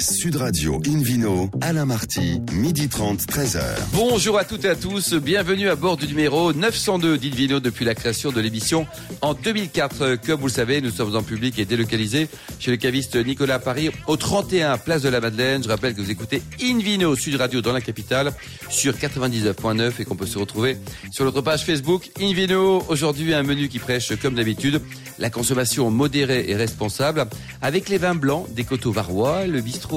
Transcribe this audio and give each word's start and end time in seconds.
Sud 0.00 0.36
Radio 0.36 0.80
Invino, 0.86 1.50
Alain 1.60 1.84
Marty, 1.84 2.40
midi 2.52 2.88
30, 2.88 3.20
13h. 3.22 3.60
Bonjour 3.92 4.38
à 4.38 4.44
toutes 4.44 4.64
et 4.64 4.68
à 4.68 4.76
tous, 4.76 5.14
bienvenue 5.14 5.68
à 5.68 5.74
bord 5.74 5.96
du 5.96 6.06
numéro 6.06 6.52
902 6.52 7.18
d'Invino 7.18 7.58
depuis 7.58 7.84
la 7.84 7.96
création 7.96 8.30
de 8.30 8.40
l'émission 8.40 8.86
en 9.22 9.34
2004. 9.34 10.18
Comme 10.24 10.40
vous 10.40 10.46
le 10.46 10.52
savez, 10.52 10.80
nous 10.80 10.90
sommes 10.90 11.16
en 11.16 11.24
public 11.24 11.58
et 11.58 11.64
délocalisés 11.64 12.28
chez 12.60 12.70
le 12.70 12.76
caviste 12.76 13.16
Nicolas 13.16 13.58
Paris 13.58 13.90
au 14.06 14.16
31 14.16 14.78
Place 14.78 15.02
de 15.02 15.08
la 15.08 15.20
Madeleine. 15.20 15.64
Je 15.64 15.68
rappelle 15.68 15.94
que 15.94 16.00
vous 16.00 16.10
écoutez 16.12 16.42
Invino 16.62 17.16
Sud 17.16 17.34
Radio 17.34 17.60
dans 17.60 17.72
la 17.72 17.80
capitale 17.80 18.32
sur 18.68 18.94
99.9 18.94 19.92
et 19.98 20.04
qu'on 20.04 20.16
peut 20.16 20.26
se 20.26 20.38
retrouver 20.38 20.76
sur 21.10 21.24
notre 21.24 21.40
page 21.40 21.64
Facebook 21.64 22.10
Invino. 22.20 22.84
Aujourd'hui, 22.88 23.34
un 23.34 23.42
menu 23.42 23.68
qui 23.68 23.80
prêche 23.80 24.14
comme 24.22 24.36
d'habitude 24.36 24.80
la 25.18 25.30
consommation 25.30 25.90
modérée 25.90 26.44
et 26.48 26.54
responsable 26.54 27.26
avec 27.62 27.88
les 27.88 27.98
vins 27.98 28.14
blancs 28.14 28.46
des 28.54 28.62
coteaux 28.62 28.92
varois, 28.92 29.46
le 29.46 29.60
bistrot 29.60 29.87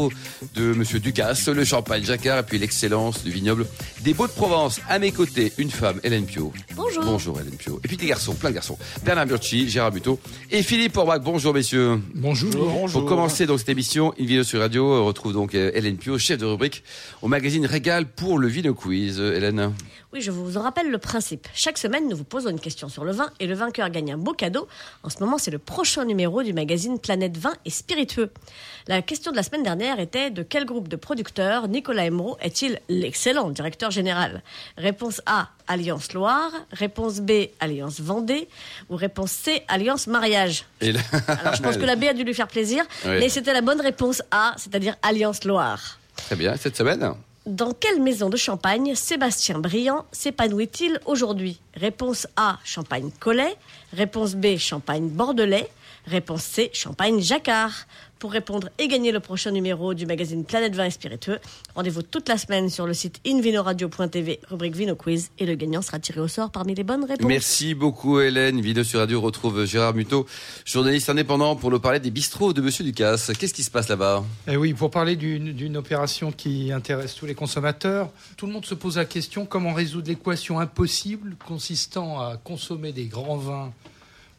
de 0.55 0.73
Monsieur 0.73 0.99
Ducasse, 0.99 1.47
le 1.47 1.63
champagne 1.65 2.03
Jacquard 2.03 2.39
et 2.39 2.43
puis 2.43 2.57
l'excellence 2.57 3.23
du 3.23 3.31
vignoble 3.31 3.65
des 4.01 4.13
Beaux 4.13 4.27
de 4.27 4.31
Provence. 4.31 4.79
À 4.87 4.99
mes 4.99 5.11
côtés, 5.11 5.51
une 5.57 5.69
femme, 5.69 5.99
Hélène 6.03 6.25
Pio. 6.25 6.53
Bonjour. 6.75 7.03
Bonjour 7.03 7.39
Hélène 7.39 7.55
Pio. 7.55 7.79
Et 7.83 7.87
puis 7.87 7.97
des 7.97 8.07
garçons, 8.07 8.33
plein 8.33 8.49
de 8.49 8.55
garçons. 8.55 8.77
Bernard 9.03 9.25
Burchi, 9.25 9.69
Gérard 9.69 9.91
Buteau 9.91 10.19
et 10.49 10.63
Philippe 10.63 10.95
Orbach. 10.95 11.21
Bonjour 11.21 11.53
messieurs. 11.53 11.99
Bonjour. 12.15 12.51
Pour 12.91 13.05
commencer 13.05 13.45
donc 13.45 13.59
cette 13.59 13.69
émission, 13.69 14.13
une 14.17 14.27
vidéo 14.27 14.43
sur 14.43 14.59
radio, 14.59 15.01
on 15.01 15.05
retrouve 15.05 15.33
donc 15.33 15.55
euh, 15.55 15.71
Hélène 15.73 15.97
Pio, 15.97 16.17
chef 16.17 16.37
de 16.37 16.45
rubrique 16.45 16.83
au 17.21 17.27
magazine 17.27 17.65
Régal 17.65 18.05
pour 18.05 18.39
le 18.39 18.47
Vino 18.47 18.73
Quiz. 18.73 19.19
Euh, 19.19 19.35
Hélène. 19.35 19.73
Oui, 20.13 20.19
je 20.19 20.29
vous 20.29 20.57
en 20.57 20.61
rappelle 20.61 20.91
le 20.91 20.97
principe. 20.97 21.47
Chaque 21.53 21.77
semaine, 21.77 22.09
nous 22.09 22.17
vous 22.17 22.25
posons 22.25 22.49
une 22.49 22.59
question 22.59 22.89
sur 22.89 23.05
le 23.05 23.13
vin 23.13 23.29
et 23.39 23.47
le 23.47 23.55
vainqueur 23.55 23.89
gagne 23.89 24.11
un 24.11 24.17
beau 24.17 24.33
cadeau. 24.33 24.67
En 25.03 25.09
ce 25.09 25.19
moment, 25.21 25.37
c'est 25.37 25.51
le 25.51 25.57
prochain 25.57 26.03
numéro 26.03 26.43
du 26.43 26.51
magazine 26.51 26.99
Planète 26.99 27.37
Vin 27.37 27.53
et 27.63 27.69
Spiritueux. 27.69 28.29
La 28.87 29.01
question 29.01 29.31
de 29.31 29.37
la 29.37 29.43
semaine 29.43 29.63
dernière 29.63 29.80
était 29.81 30.29
de 30.29 30.43
quel 30.43 30.65
groupe 30.65 30.87
de 30.87 30.95
producteurs 30.95 31.67
Nicolas 31.67 32.05
Emeraude 32.05 32.37
est-il 32.41 32.79
l'excellent 32.89 33.49
directeur 33.49 33.91
général? 33.91 34.41
Réponse 34.77 35.21
A, 35.25 35.49
Alliance 35.67 36.13
Loire. 36.13 36.51
Réponse 36.71 37.19
B, 37.19 37.31
Alliance 37.59 37.99
Vendée. 37.99 38.47
Ou 38.89 38.95
réponse 38.95 39.31
C, 39.31 39.63
Alliance 39.67 40.07
Mariage. 40.07 40.65
Et 40.81 40.91
là- 40.91 40.99
Alors, 41.27 41.55
je 41.55 41.61
pense 41.63 41.77
que 41.77 41.85
la 41.85 41.95
B 41.95 42.03
a 42.05 42.13
dû 42.13 42.23
lui 42.23 42.33
faire 42.33 42.47
plaisir, 42.47 42.83
Oui. 43.05 43.17
mais 43.19 43.29
c'était 43.29 43.53
la 43.53 43.61
bonne 43.61 43.81
réponse 43.81 44.21
A, 44.31 44.53
c'est-à-dire 44.57 44.95
Alliance 45.01 45.43
Loire. 45.43 45.99
Très 46.15 46.35
bien, 46.35 46.55
cette 46.57 46.77
semaine. 46.77 47.13
Dans 47.47 47.73
quelle 47.73 47.99
maison 48.01 48.29
de 48.29 48.37
champagne 48.37 48.93
Sébastien 48.93 49.57
Briand 49.57 50.05
s'épanouit-il 50.11 50.99
aujourd'hui? 51.05 51.59
Réponse 51.75 52.27
A, 52.35 52.59
Champagne 52.63 53.09
Collet. 53.19 53.55
Réponse 53.93 54.35
B, 54.35 54.57
Champagne 54.57 55.07
Bordelais. 55.09 55.67
Réponse 56.05 56.43
C, 56.43 56.69
Champagne 56.73 57.19
Jacquard. 57.21 57.71
Pour 58.21 58.33
répondre 58.33 58.69
et 58.77 58.87
gagner 58.87 59.11
le 59.11 59.19
prochain 59.19 59.49
numéro 59.49 59.95
du 59.95 60.05
magazine 60.05 60.45
Planète 60.45 60.75
Vin 60.75 60.85
et 60.85 60.91
Spiritueux, 60.91 61.39
rendez-vous 61.73 62.03
toute 62.03 62.29
la 62.29 62.37
semaine 62.37 62.69
sur 62.69 62.85
le 62.85 62.93
site 62.93 63.19
invinoradio.tv, 63.25 64.39
rubrique 64.47 64.75
Vino 64.75 64.95
Quiz, 64.95 65.31
et 65.39 65.47
le 65.47 65.55
gagnant 65.55 65.81
sera 65.81 65.97
tiré 65.97 66.19
au 66.19 66.27
sort 66.27 66.51
parmi 66.51 66.75
les 66.75 66.83
bonnes 66.83 67.03
réponses. 67.03 67.27
Merci 67.27 67.73
beaucoup 67.73 68.19
Hélène. 68.19 68.61
Vidéo 68.61 68.83
sur 68.83 68.99
radio 68.99 69.19
retrouve 69.19 69.65
Gérard 69.65 69.95
Muto, 69.95 70.27
journaliste 70.65 71.09
indépendant 71.09 71.55
pour 71.55 71.71
nous 71.71 71.79
parler 71.79 71.99
des 71.99 72.11
bistrots 72.11 72.53
de 72.53 72.61
Monsieur 72.61 72.83
Ducasse. 72.83 73.31
Qu'est-ce 73.39 73.55
qui 73.55 73.63
se 73.63 73.71
passe 73.71 73.89
là-bas? 73.89 74.23
Eh 74.47 74.55
oui, 74.55 74.75
pour 74.75 74.91
parler 74.91 75.15
d'une 75.15 75.51
d'une 75.51 75.75
opération 75.75 76.31
qui 76.31 76.71
intéresse 76.71 77.15
tous 77.15 77.25
les 77.25 77.33
consommateurs, 77.33 78.11
tout 78.37 78.45
le 78.45 78.53
monde 78.53 78.67
se 78.67 78.75
pose 78.75 78.97
la 78.97 79.05
question 79.05 79.47
comment 79.47 79.73
résoudre 79.73 80.09
l'équation 80.09 80.59
impossible 80.59 81.37
consistant 81.43 82.19
à 82.19 82.37
consommer 82.37 82.91
des 82.91 83.05
grands 83.05 83.37
vins 83.37 83.73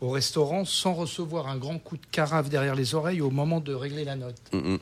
au 0.03 0.11
restaurant 0.11 0.65
sans 0.65 0.93
recevoir 0.93 1.49
un 1.49 1.57
grand 1.57 1.79
coup 1.79 1.97
de 1.97 2.05
carafe 2.11 2.51
derrière 2.51 2.75
les 2.75 2.95
oreilles 2.95 3.21
au 3.21 3.31
moment 3.31 3.61
de 3.61 3.73
régler 3.73 4.05
la 4.05 4.17
note. 4.17 4.37
Mm, 4.53 4.75
mm. 4.75 4.79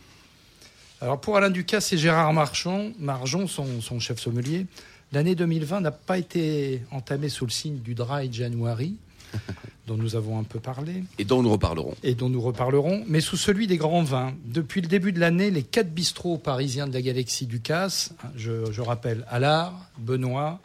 Alors 1.02 1.20
pour 1.20 1.36
Alain 1.36 1.50
Ducasse 1.50 1.92
et 1.92 1.98
Gérard 1.98 2.32
Marchand, 2.32 2.90
Marjon, 2.98 3.46
son, 3.46 3.80
son 3.80 4.00
chef 4.00 4.18
sommelier, 4.18 4.66
l'année 5.12 5.34
2020 5.34 5.82
n'a 5.82 5.90
pas 5.90 6.18
été 6.18 6.82
entamée 6.90 7.28
sous 7.28 7.44
le 7.44 7.50
signe 7.50 7.78
du 7.78 7.94
Dry 7.94 8.32
January, 8.32 8.96
dont 9.86 9.96
nous 9.96 10.16
avons 10.16 10.38
un 10.38 10.42
peu 10.42 10.58
parlé. 10.58 11.04
Et 11.18 11.24
dont 11.24 11.42
nous 11.42 11.52
reparlerons. 11.52 11.94
et 12.02 12.14
dont 12.14 12.28
nous 12.30 12.40
reparlerons, 12.40 13.04
mais 13.06 13.20
sous 13.20 13.36
celui 13.36 13.66
des 13.66 13.76
grands 13.76 14.02
vins. 14.02 14.34
Depuis 14.46 14.80
le 14.80 14.88
début 14.88 15.12
de 15.12 15.20
l'année, 15.20 15.50
les 15.50 15.62
quatre 15.62 15.90
bistrots 15.90 16.38
parisiens 16.38 16.86
de 16.86 16.94
la 16.94 17.02
galaxie 17.02 17.46
Ducasse, 17.46 18.14
je, 18.36 18.72
je 18.72 18.80
rappelle 18.80 19.24
Allard, 19.28 19.74
Benoît, 19.98 20.60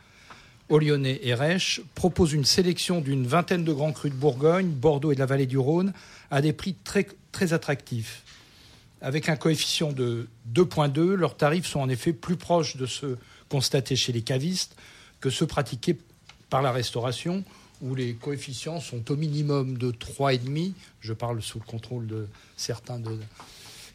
Olyonnais 0.70 1.20
et 1.22 1.34
Rêche, 1.34 1.82
proposent 1.94 2.34
une 2.34 2.46
sélection 2.46 3.02
d'une 3.02 3.28
vingtaine 3.28 3.64
de 3.64 3.72
grands 3.72 3.92
crus 3.92 4.12
de 4.12 4.18
Bourgogne, 4.18 4.70
Bordeaux 4.70 5.12
et 5.12 5.16
de 5.16 5.20
la 5.20 5.28
vallée 5.28 5.46
du 5.46 5.58
Rhône 5.58 5.94
à 6.32 6.42
des 6.42 6.54
prix 6.54 6.76
très, 6.84 7.54
attractifs. 7.54 8.24
Avec 9.02 9.30
un 9.30 9.36
coefficient 9.36 9.92
de 9.92 10.28
2,2, 10.54 11.14
leurs 11.14 11.38
tarifs 11.38 11.68
sont 11.68 11.82
en 11.82 11.90
effet 11.90 12.14
plus 12.14 12.38
proches 12.38 12.78
de 12.78 12.88
ceux 12.88 13.20
constatés 13.50 13.96
chez 13.96 14.12
les 14.12 14.22
cavistes 14.22 14.76
que 15.20 15.30
ceux 15.30 15.46
pratiqués 15.46 15.98
par 16.50 16.62
la 16.62 16.72
restauration, 16.72 17.44
où 17.82 17.94
les 17.94 18.14
coefficients 18.14 18.80
sont 18.80 19.12
au 19.12 19.16
minimum 19.16 19.78
de 19.78 19.92
3,5. 19.92 20.72
Je 21.02 21.14
parle 21.14 21.42
sous 21.42 21.60
le 21.60 21.66
contrôle 21.66 22.08
de 22.08 22.28
certains 22.58 23.00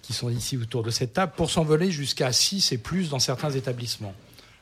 qui 0.03 0.13
sont 0.13 0.31
ici 0.31 0.57
autour 0.57 0.83
de 0.83 0.91
cette 0.91 1.15
table, 1.15 1.33
pour 1.37 1.51
s'envoler 1.51 1.91
jusqu'à 1.91 2.33
6 2.33 2.73
et 2.73 2.79
plus 2.79 3.11
dans 3.11 3.19
certains 3.19 3.51
établissements. 3.51 4.15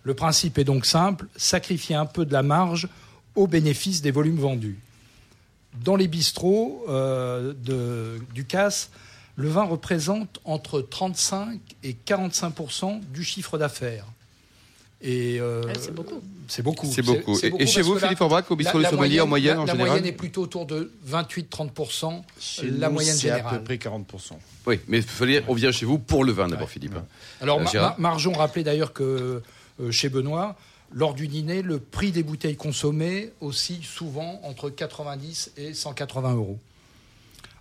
Le 0.02 0.14
principe 0.14 0.58
est 0.58 0.64
donc 0.64 0.86
simple, 0.86 1.26
sacrifier 1.36 1.94
un 1.96 2.06
peu 2.06 2.24
de 2.24 2.32
la 2.32 2.42
marge 2.42 2.88
au 3.34 3.46
bénéfice 3.46 4.00
des 4.02 4.10
volumes 4.10 4.38
vendus. 4.38 4.78
Dans 5.84 5.96
les 5.96 6.08
bistrots 6.08 6.84
euh, 6.88 7.52
de 7.64 8.20
Ducasse, 8.34 8.90
le 9.36 9.48
vin 9.48 9.64
représente 9.64 10.40
entre 10.44 10.80
35 10.80 11.60
et 11.84 11.94
45% 12.06 13.00
du 13.12 13.22
chiffre 13.22 13.58
d'affaires. 13.58 14.04
Et 15.00 15.38
euh, 15.40 15.62
Ouais, 15.64 15.72
c'est 15.78 15.94
beaucoup. 15.94 16.20
C'est 16.48 16.62
beaucoup. 16.62 16.86
C'est 16.90 17.02
beaucoup. 17.02 17.38
Et- 17.38 17.52
et 17.62 17.66
chez 17.66 17.82
vous, 17.82 17.96
Philippe 18.00 18.20
Orbach, 18.20 18.44
au 18.50 18.56
bistrot 18.56 18.78
la- 18.80 18.88
du 18.90 18.96
sommelier, 18.96 19.20
en 19.20 19.28
moyenne, 19.28 19.54
la- 19.56 19.60
en 19.62 19.64
la 19.66 19.72
général 19.72 19.90
moyenne 19.90 20.06
est 20.06 20.12
plutôt 20.16 20.42
autour 20.42 20.66
de 20.66 20.90
28-30 21.04 22.24
Chez 22.40 22.68
la 22.70 22.88
nous, 22.88 22.94
moyenne 22.94 23.14
c'est 23.14 23.30
à 23.30 23.36
générale. 23.36 23.58
peu 23.58 23.64
près 23.64 23.76
40%. 23.78 24.38
Oui, 24.66 24.80
mais 24.88 24.96
il 24.98 25.02
faut 25.04 25.26
dire, 25.26 25.44
on 25.46 25.54
vient 25.54 25.70
chez 25.70 25.86
vous 25.86 25.98
pour 25.98 26.24
le 26.24 26.32
vin 26.32 26.48
d'abord, 26.48 26.66
Ouais. 26.66 26.72
Philippe. 26.72 26.94
Alors, 27.40 27.60
Euh, 27.60 27.64
Ma- 27.64 27.70
Gérard 27.70 27.94
Ma- 28.00 28.08
Marjon 28.10 28.32
rappelait 28.32 28.64
d'ailleurs 28.64 28.92
que 28.92 29.02
euh, 29.04 29.40
chez 29.90 30.08
Benoît, 30.08 30.56
lors 30.92 31.14
du 31.14 31.28
dîner, 31.28 31.62
le 31.62 31.78
prix 31.78 32.12
des 32.12 32.22
bouteilles 32.22 32.56
consommées 32.56 33.30
oscille 33.40 33.84
souvent 33.84 34.40
entre 34.44 34.70
90 34.70 35.52
et 35.56 35.74
180 35.74 36.34
euros. 36.34 36.58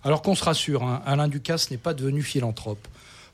Alors 0.02 0.22
qu'on 0.22 0.34
se 0.34 0.44
rassure, 0.44 0.82
hein, 0.82 1.02
Alain 1.04 1.28
Ducasse 1.28 1.70
n'est 1.70 1.76
pas 1.76 1.92
devenu 1.92 2.22
philanthrope. 2.22 2.86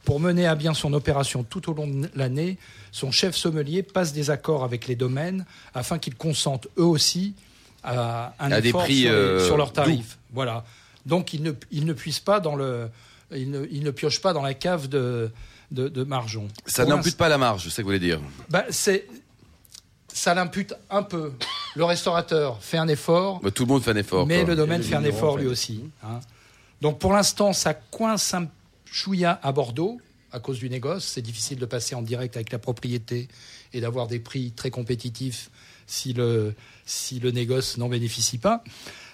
Pour 0.04 0.20
mener 0.20 0.46
à 0.46 0.54
bien 0.54 0.74
son 0.74 0.92
opération 0.92 1.44
tout 1.44 1.70
au 1.70 1.74
long 1.74 1.86
de 1.86 2.10
l'année, 2.14 2.58
son 2.90 3.10
chef 3.10 3.36
sommelier 3.36 3.82
passe 3.82 4.12
des 4.12 4.30
accords 4.30 4.64
avec 4.64 4.86
les 4.86 4.96
domaines 4.96 5.46
afin 5.74 5.98
qu'ils 5.98 6.16
consentent 6.16 6.66
eux 6.78 6.84
aussi 6.84 7.34
à 7.82 8.34
un 8.38 8.52
À 8.52 8.60
des 8.60 8.68
effort 8.68 8.82
prix, 8.82 9.02
sur, 9.02 9.12
euh, 9.12 9.46
sur 9.46 9.56
leurs 9.56 9.72
tarifs. 9.72 10.18
Voilà. 10.32 10.64
Donc 11.06 11.32
ils 11.32 11.42
ne, 11.42 11.52
ils 11.70 11.86
ne 11.86 11.92
puissent 11.92 12.20
pas 12.20 12.40
dans 12.40 12.56
le, 12.56 12.88
ils 13.34 13.50
ne, 13.50 13.66
ils 13.70 13.82
ne 13.82 13.90
piochent 13.90 14.20
pas 14.20 14.32
dans 14.32 14.42
la 14.42 14.54
cave 14.54 14.88
de, 14.88 15.30
de, 15.70 15.88
de. 15.88 16.06
Ça 16.66 16.84
n'impute 16.84 17.16
pas 17.16 17.28
la 17.28 17.38
marge, 17.38 17.64
c'est 17.64 17.70
ça 17.70 17.76
que 17.76 17.82
vous 17.82 17.88
voulez 17.88 17.98
dire. 17.98 18.20
bah, 18.48 18.64
c'est, 18.70 19.06
ça 20.08 20.34
l'impute 20.34 20.74
un 20.90 21.02
peu. 21.02 21.32
Le 21.76 21.84
restaurateur 21.84 22.62
fait 22.62 22.78
un 22.78 22.88
effort, 22.88 23.40
Bah, 23.40 23.50
tout 23.50 23.64
le 23.64 23.68
monde 23.72 23.82
fait 23.82 23.90
un 23.90 23.96
effort. 23.96 24.26
mais 24.26 24.40
quoi. 24.40 24.50
le 24.50 24.56
domaine 24.56 24.82
fait 24.82 24.94
un 24.94 25.04
effort 25.04 25.36
fait. 25.36 25.42
lui 25.42 25.48
aussi. 25.48 25.82
hein. 26.04 26.20
Donc 26.80 26.98
pour 26.98 27.12
l'instant, 27.12 27.52
ça 27.52 27.74
coince 27.74 28.34
un 28.34 28.46
chouïa 28.84 29.40
à 29.42 29.52
Bordeaux 29.52 30.00
à 30.32 30.38
cause 30.40 30.58
du 30.58 30.68
négoce. 30.70 31.04
C'est 31.04 31.22
difficile 31.22 31.58
de 31.58 31.66
passer 31.66 31.94
en 31.94 32.02
direct 32.02 32.36
avec 32.36 32.52
la 32.52 32.58
propriété 32.58 33.28
et 33.72 33.80
d'avoir 33.80 34.06
des 34.06 34.18
prix 34.20 34.52
très 34.52 34.70
compétitifs 34.70 35.50
si 35.86 36.12
le, 36.12 36.54
si 36.86 37.20
le 37.20 37.30
négoce 37.30 37.76
n'en 37.78 37.88
bénéficie 37.88 38.38
pas. 38.38 38.62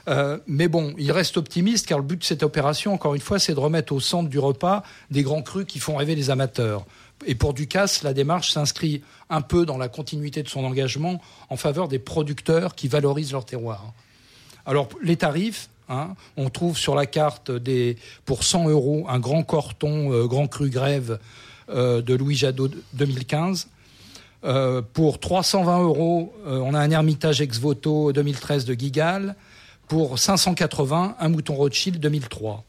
Euh, 0.08 0.38
mais 0.46 0.68
bon, 0.68 0.94
il 0.98 1.12
reste 1.12 1.36
optimiste 1.36 1.86
car 1.86 1.98
le 1.98 2.04
but 2.04 2.18
de 2.20 2.24
cette 2.24 2.42
opération, 2.42 2.94
encore 2.94 3.14
une 3.14 3.20
fois, 3.20 3.38
c'est 3.38 3.54
de 3.54 3.60
remettre 3.60 3.92
au 3.92 4.00
centre 4.00 4.28
du 4.28 4.38
repas 4.38 4.82
des 5.10 5.22
grands 5.22 5.42
crus 5.42 5.66
qui 5.66 5.78
font 5.78 5.96
rêver 5.96 6.14
les 6.14 6.30
amateurs. 6.30 6.84
Et 7.26 7.34
pour 7.34 7.52
Ducasse, 7.52 8.02
la 8.02 8.14
démarche 8.14 8.50
s'inscrit 8.50 9.02
un 9.28 9.42
peu 9.42 9.66
dans 9.66 9.76
la 9.76 9.88
continuité 9.88 10.42
de 10.42 10.48
son 10.48 10.64
engagement 10.64 11.20
en 11.50 11.56
faveur 11.56 11.86
des 11.88 11.98
producteurs 11.98 12.74
qui 12.74 12.88
valorisent 12.88 13.32
leur 13.32 13.44
terroir. 13.44 13.92
Alors, 14.64 14.88
les 15.02 15.16
tarifs, 15.16 15.68
hein, 15.90 16.14
on 16.38 16.48
trouve 16.48 16.78
sur 16.78 16.94
la 16.94 17.04
carte 17.04 17.50
des, 17.50 17.96
pour 18.24 18.42
100 18.44 18.68
euros 18.70 19.04
un 19.08 19.18
grand 19.18 19.42
corton 19.42 20.12
euh, 20.12 20.26
grand 20.26 20.46
cru 20.46 20.70
grève 20.70 21.18
euh, 21.68 22.00
de 22.00 22.14
Louis 22.14 22.36
Jadot 22.36 22.68
de- 22.68 22.82
2015. 22.94 23.68
Euh, 24.42 24.80
pour 24.80 25.20
320 25.20 25.82
euros, 25.82 26.32
on 26.46 26.72
a 26.72 26.78
un 26.80 26.90
Hermitage 26.90 27.42
ex 27.42 27.58
voto 27.58 28.12
2013 28.12 28.64
de 28.64 28.72
Gigal. 28.72 29.36
Pour 29.90 30.20
580, 30.20 31.16
un 31.18 31.28
mouton 31.28 31.56
Rothschild 31.56 31.98
2003. 31.98 32.62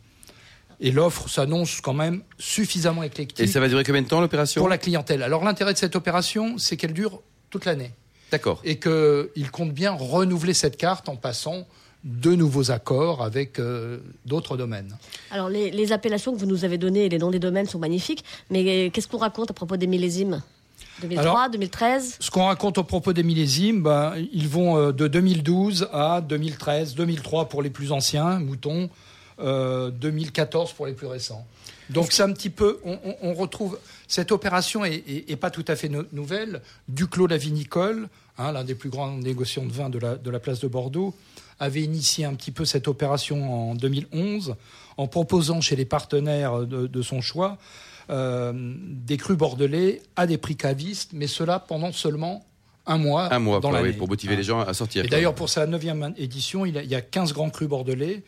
Et 0.79 0.89
l'offre 0.89 1.29
s'annonce 1.29 1.79
quand 1.79 1.94
même 1.94 2.23
suffisamment 2.39 3.03
éclectique 3.03 3.39
Et 3.39 3.45
ça 3.45 3.59
va 3.59 3.68
durer 3.68 3.83
combien 3.83 4.01
de 4.01 4.07
temps 4.07 4.21
l'opération 4.21 4.59
pour 4.59 4.68
la 4.68 4.79
clientèle? 4.79 5.21
Alors 5.21 5.44
l'intérêt 5.44 5.73
de 5.73 5.77
cette 5.77 5.95
opération, 5.95 6.57
c'est 6.57 6.77
qu'elle 6.77 6.94
dure 6.94 7.21
toute 7.51 7.65
l'année 7.65 7.91
D'accord. 8.31 8.59
et 8.63 8.79
qu'il 8.79 9.51
compte 9.51 9.71
bien 9.71 9.91
renouveler 9.91 10.56
cette 10.56 10.77
carte 10.77 11.09
en 11.09 11.15
passant 11.15 11.68
de 12.03 12.33
nouveaux 12.33 12.71
accords 12.71 13.21
avec 13.21 13.59
euh, 13.59 14.00
d'autres 14.25 14.57
domaines. 14.57 14.97
Alors, 15.29 15.47
les, 15.47 15.69
les 15.69 15.91
appellations 15.91 16.33
que 16.33 16.39
vous 16.39 16.47
nous 16.47 16.65
avez 16.65 16.79
données 16.79 17.06
et 17.06 17.09
les 17.09 17.19
noms 17.19 17.29
des 17.29 17.38
domaines 17.38 17.68
sont 17.68 17.77
magnifiques, 17.77 18.23
mais 18.50 18.89
qu'est-ce 18.89 19.07
qu'on 19.07 19.19
raconte 19.19 19.51
à 19.51 19.53
propos 19.53 19.77
des 19.77 19.85
millésimes? 19.85 20.41
2003, 21.01 21.21
Alors, 21.31 21.50
2013 21.51 22.18
Ce 22.19 22.31
qu'on 22.31 22.45
raconte 22.45 22.77
au 22.77 22.83
propos 22.83 23.13
des 23.13 23.24
millésimes, 23.24 23.81
ben, 23.83 24.13
ils 24.31 24.48
vont 24.48 24.77
euh, 24.77 24.92
de 24.92 25.07
2012 25.07 25.89
à 25.92 26.21
2013, 26.21 26.95
2003 26.95 27.50
pour 27.50 27.62
les 27.62 27.69
plus 27.69 27.92
anciens, 27.92 28.39
moutons, 28.39 28.89
euh, 29.39 29.89
2014 29.92 30.74
pour 30.74 30.86
les 30.86 30.94
plus 30.94 31.07
récents. 31.07 31.45
Donc 31.89 32.12
c'est 32.13 32.24
un 32.24 32.31
petit 32.31 32.50
peu, 32.50 32.80
on, 32.86 33.33
retrouve 33.33 33.77
cette 34.07 34.31
opération 34.31 34.86
est, 34.86 34.95
est- 35.07 35.30
est 35.31 35.36
pas 35.36 35.50
tout 35.50 35.65
à 35.68 35.75
fait 35.75 35.89
no- 35.89 36.06
nouvelle. 36.13 36.62
Duclos 36.88 37.27
la 37.27 37.36
vinicole, 37.38 38.07
hein, 38.38 38.54
l'un 38.54 38.63
des 38.63 38.75
plus 38.75 38.89
grands 38.89 39.12
négociants 39.18 39.65
de 39.65 39.74
vin 39.74 39.89
de 39.89 40.00
la, 40.00 40.15
de 40.15 40.30
la 40.30 40.39
place 40.39 40.62
de 40.62 40.68
Bordeaux, 40.68 41.13
avait 41.59 41.81
initié 41.81 42.24
un 42.25 42.33
petit 42.33 42.51
peu 42.51 42.63
cette 42.65 42.88
opération 42.88 43.71
en 43.71 43.75
2011 43.75 44.56
en 44.97 45.07
proposant 45.07 45.59
chez 45.59 45.75
les 45.75 45.86
partenaires 45.86 46.59
de, 46.65 46.88
de 46.88 47.01
son 47.01 47.19
choix 47.21 47.51
euh, 47.51 47.57
des 48.11 49.17
crus 49.17 49.37
bordelais 49.37 50.01
à 50.15 50.27
des 50.27 50.37
prix 50.37 50.57
cavistes, 50.57 51.11
mais 51.13 51.27
cela 51.27 51.59
pendant 51.59 51.91
seulement 51.93 52.45
un 52.85 52.97
mois. 52.97 53.33
Un 53.33 53.39
mois 53.39 53.59
dans 53.59 53.79
oui, 53.81 53.93
pour 53.93 54.07
motiver 54.07 54.35
les 54.35 54.43
gens 54.43 54.59
à 54.59 54.73
sortir. 54.73 55.05
Et 55.05 55.07
d'ailleurs, 55.07 55.35
pour 55.35 55.49
sa 55.49 55.65
neuvième 55.65 56.13
édition, 56.17 56.65
il, 56.65 56.75
y 56.75 56.95
a 56.95 57.01
15 57.01 57.33
grands 57.33 57.49
crus 57.49 57.67
bordelais 57.67 58.23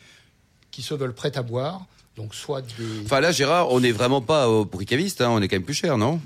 qui 0.72 0.82
se 0.82 0.94
veulent 0.94 1.14
prêts 1.14 1.38
à 1.38 1.44
boire. 1.44 1.86
Donc, 2.16 2.36
soit 2.36 2.62
des, 2.62 2.68
Enfin 3.06 3.20
là, 3.20 3.32
Gérard, 3.32 3.72
on 3.72 3.80
n'est 3.80 3.92
vraiment 3.92 4.22
pas 4.22 4.48
au 4.48 4.66
prix 4.66 4.86
caviste, 4.86 5.22
hein, 5.22 5.30
on 5.32 5.42
est 5.42 5.48
quand 5.48 5.56
même 5.56 5.64
plus 5.64 5.74
cher, 5.74 5.98
non? 5.98 6.22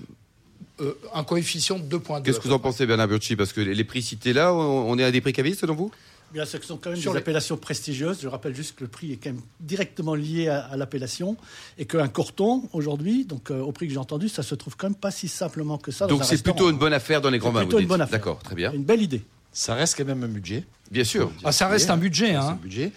Euh, 0.82 0.94
un 1.14 1.24
coefficient 1.24 1.80
de 1.80 1.98
2,2. 1.98 2.24
Qu'est-ce 2.24 2.40
que 2.40 2.48
vous 2.48 2.54
en 2.54 2.60
pensez, 2.60 2.86
Bernard 2.86 3.08
Burchi? 3.08 3.36
Parce 3.36 3.54
que 3.54 3.62
les 3.62 3.84
prix 3.84 4.02
cités 4.02 4.34
là, 4.34 4.54
on 4.54 4.98
est 5.00 5.04
à 5.04 5.12
des 5.12 5.22
prix 5.22 5.34
cavistes 5.34 5.62
selon 5.62 5.76
vous? 5.76 5.92
Bien, 6.34 6.46
ce 6.46 6.62
sont 6.62 6.78
quand 6.78 6.90
même 6.90 7.00
Sur 7.00 7.14
des 7.14 7.18
les- 7.20 7.22
appellations 7.24 7.56
prestigieuses. 7.58 8.20
Je 8.22 8.28
rappelle 8.28 8.54
juste 8.54 8.76
que 8.76 8.84
le 8.84 8.90
prix 8.90 9.14
est 9.14 9.18
quand 9.18 9.30
même 9.32 9.42
directement 9.62 10.14
lié 10.14 10.50
à, 10.50 10.66
à 10.66 10.76
l'appellation 10.76 11.38
et 11.78 11.86
qu'un 11.86 12.08
corton, 12.10 12.68
aujourd'hui, 12.74 13.24
donc 13.26 13.50
euh, 13.50 13.60
au 13.62 13.72
prix 13.72 13.88
que 13.88 13.94
j'ai 13.94 14.00
entendu, 14.00 14.28
ça 14.28 14.44
se 14.44 14.54
trouve 14.56 14.76
quand 14.76 14.88
même 14.88 14.96
pas 14.96 15.10
si 15.12 15.28
simplement 15.30 15.78
que 15.78 15.92
ça. 15.92 16.06
Donc 16.08 16.26
c'est 16.26 16.44
plutôt 16.44 16.70
une 16.70 16.78
bonne 16.78 16.92
affaire 16.94 17.22
dans 17.22 17.30
les 17.30 17.40
grands 17.40 17.50
C'est 17.52 17.56
vins. 17.56 17.60
plutôt 17.62 17.78
vous 17.78 17.80
une 17.80 17.86
dites. 17.86 17.90
bonne 17.90 18.02
affaire. 18.02 18.20
D'accord, 18.20 18.40
très 18.44 18.56
bien. 18.56 18.72
Une 18.74 18.84
belle 18.84 19.02
idée. 19.02 19.24
Ça 19.54 19.74
reste 19.74 19.96
quand 19.98 20.06
même 20.06 20.24
un 20.24 20.28
budget. 20.28 20.66
Bien 20.92 21.04
sûr. 21.06 21.32
Ah, 21.44 21.52
ça 21.54 21.68
reste 21.70 21.90
un 21.90 21.98
budget. 21.98 22.28
C'est 22.28 22.36
un 22.36 22.42
Hein. 22.50 22.60
budget. 22.62 22.92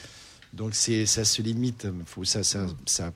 Donc 0.53 0.75
c'est 0.75 1.07
ça 1.07 1.25
se 1.25 1.41
limite. 1.41 1.87
Faut 2.07 2.25
ça 2.25 2.43
ça 2.43 2.67
ça 2.85 3.13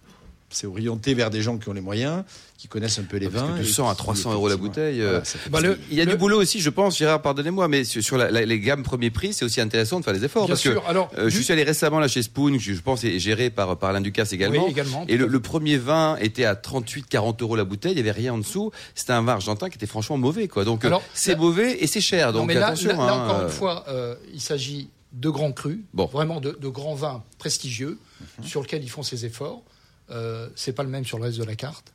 c'est 0.54 0.66
orienté 0.66 1.14
vers 1.14 1.30
des 1.30 1.42
gens 1.42 1.58
qui 1.58 1.68
ont 1.68 1.72
les 1.72 1.80
moyens, 1.80 2.22
qui 2.58 2.68
connaissent 2.68 2.98
un 2.98 3.02
peu 3.02 3.16
les 3.18 3.28
Parce 3.28 3.44
vins. 3.44 3.54
que 3.56 3.60
et 3.60 3.64
200 3.64 3.88
à 3.88 3.92
qui, 3.92 3.98
300 3.98 4.32
euros 4.32 4.48
la 4.48 4.56
bouteille, 4.56 5.02
euh, 5.02 5.20
voilà, 5.50 5.68
Bah, 5.68 5.74
le- 5.74 5.78
Il 5.90 5.96
y 5.96 6.00
a 6.00 6.04
Le- 6.04 6.12
du 6.12 6.16
boulot 6.16 6.40
aussi, 6.40 6.60
je 6.60 6.70
pense, 6.70 6.96
Gérard, 6.96 7.20
pardonnez-moi, 7.22 7.68
mais 7.68 7.84
sur 7.84 8.02
sur 8.02 8.16
la, 8.16 8.30
la- 8.30 8.44
les 8.46 8.60
gammes 8.60 8.82
premier 8.84 9.10
prix, 9.10 9.32
c'est 9.32 9.44
aussi 9.44 9.60
intéressant 9.60 9.98
de 10.00 10.04
faire 10.04 10.14
des 10.14 10.24
efforts. 10.24 10.44
Bien 10.46 10.52
parce 10.54 10.60
sûr. 10.60 10.82
que 10.82 10.88
Alors, 10.88 11.10
euh, 11.18 11.28
je 11.28 11.40
suis 11.40 11.52
allé 11.52 11.64
récemment 11.64 11.98
là 11.98 12.08
chez 12.08 12.22
Spoon, 12.22 12.52
qui 12.58 12.60
je 12.74 12.80
pense 12.80 13.02
est 13.04 13.18
géré 13.18 13.50
par, 13.50 13.76
par 13.78 13.90
Alain 13.90 14.00
Ducasse 14.00 14.32
également. 14.32 14.64
Oui, 14.64 14.70
également. 14.70 15.04
Et 15.08 15.16
le, 15.16 15.26
le 15.26 15.40
premier 15.40 15.76
vin 15.76 16.16
était 16.20 16.44
à 16.44 16.54
38-40 16.54 17.42
euros 17.42 17.56
la 17.56 17.64
bouteille, 17.64 17.92
il 17.92 17.96
n'y 17.96 18.00
avait 18.00 18.12
rien 18.12 18.34
en 18.34 18.38
dessous. 18.38 18.70
C'était 18.94 19.12
un 19.12 19.22
vin 19.22 19.32
argentin 19.32 19.68
qui 19.68 19.76
était 19.76 19.86
franchement 19.86 20.16
mauvais. 20.16 20.48
quoi. 20.48 20.64
Donc 20.64 20.86
c'est 21.14 21.32
là- 21.32 21.36
mauvais 21.38 21.82
et 21.82 21.86
c'est 21.86 22.00
cher. 22.00 22.32
Non, 22.32 22.40
Donc 22.40 22.48
mais 22.48 22.54
là, 22.54 22.68
attention. 22.68 22.90
là- 22.90 22.96
là, 22.96 23.02
hein, 23.12 23.24
encore 23.24 23.38
euh, 23.40 23.44
une 23.46 23.52
fois, 23.52 23.84
euh, 23.88 24.14
il 24.32 24.40
s'agit 24.40 24.88
de 25.12 25.28
grands 25.30 25.52
crus, 25.52 25.78
Bon. 25.92 26.06
vraiment 26.06 26.40
de, 26.40 26.56
de 26.60 26.68
grands 26.68 26.94
vins 26.96 27.22
prestigieux, 27.38 27.98
sur 28.44 28.62
lesquels 28.62 28.82
ils 28.82 28.90
font 28.90 29.02
ces 29.02 29.24
efforts. 29.26 29.62
Euh, 30.10 30.48
c'est 30.54 30.72
pas 30.72 30.82
le 30.82 30.88
même 30.88 31.04
sur 31.04 31.18
le 31.18 31.24
reste 31.24 31.38
de 31.38 31.44
la 31.44 31.56
carte. 31.56 31.92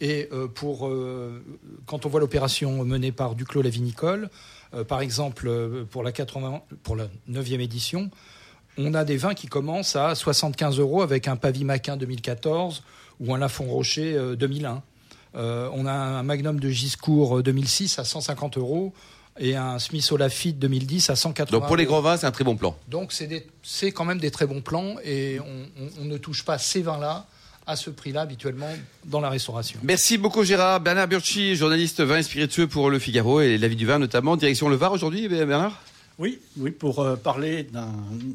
Et 0.00 0.28
euh, 0.32 0.48
pour 0.48 0.88
euh, 0.88 1.44
quand 1.86 2.06
on 2.06 2.08
voit 2.08 2.18
l'opération 2.18 2.84
menée 2.84 3.12
par 3.12 3.34
Duclos 3.34 3.62
la 3.62 3.70
vinicole, 3.70 4.30
euh, 4.74 4.82
par 4.82 5.00
exemple 5.00 5.84
pour 5.90 6.02
la 6.02 6.10
80, 6.10 6.62
pour 6.82 6.96
la 6.96 7.06
9e 7.30 7.60
édition, 7.60 8.10
on 8.78 8.94
a 8.94 9.04
des 9.04 9.16
vins 9.16 9.34
qui 9.34 9.48
commencent 9.48 9.96
à 9.96 10.14
75 10.14 10.78
euros 10.78 11.02
avec 11.02 11.28
un 11.28 11.36
Pavimaquin 11.36 11.96
2014 11.96 12.82
ou 13.20 13.34
un 13.34 13.38
Lafon 13.38 13.66
Rocher 13.66 14.14
euh, 14.14 14.36
2001. 14.36 14.82
Euh, 15.34 15.68
on 15.72 15.86
a 15.86 15.92
un 15.92 16.22
Magnum 16.22 16.60
de 16.60 16.68
Giscourt 16.68 17.38
euh, 17.38 17.42
2006 17.42 17.98
à 17.98 18.04
150 18.04 18.58
euros 18.58 18.92
et 19.38 19.56
un 19.56 19.78
Smith 19.78 20.10
Olafite 20.12 20.58
2010 20.58 21.10
à 21.10 21.16
180 21.16 21.58
Donc 21.58 21.66
pour 21.66 21.76
les 21.76 21.84
grands 21.86 22.00
vins, 22.00 22.16
c'est 22.16 22.26
un 22.26 22.30
très 22.32 22.44
bon 22.44 22.56
plan. 22.56 22.76
Donc 22.88 23.12
c'est 23.12 23.26
des- 23.26 23.46
c'est 23.62 23.92
quand 23.92 24.04
même 24.04 24.18
des 24.18 24.30
très 24.30 24.46
bons 24.46 24.60
plans 24.60 24.96
et 25.04 25.38
on, 25.40 25.82
on- 25.84 26.02
on 26.02 26.04
ne 26.04 26.18
touche 26.18 26.44
pas 26.44 26.58
ces 26.58 26.82
vins-là 26.82 27.26
à 27.66 27.76
ce 27.76 27.90
prix-là 27.90 28.22
habituellement 28.22 28.68
dans 29.04 29.20
la 29.20 29.30
restauration. 29.30 29.78
Merci 29.84 30.18
beaucoup 30.18 30.42
Gérard. 30.44 30.80
Bernard 30.80 31.08
Burchi, 31.08 31.54
journaliste 31.56 32.00
vin 32.00 32.18
et 32.18 32.22
spiritueux 32.22 32.66
pour 32.66 32.90
Le 32.90 32.98
Figaro 32.98 33.40
et 33.40 33.56
la 33.56 33.68
vie 33.68 33.76
du 33.76 33.86
vin 33.86 33.98
notamment. 33.98 34.36
Direction 34.36 34.68
le 34.68 34.76
Var 34.76 34.92
aujourd'hui, 34.92 35.28
Bernard? 35.28 35.80
Oui, 36.18 36.38
oui, 36.58 36.70
pour 36.72 36.98
euh, 37.00 37.16
parler 37.16 37.66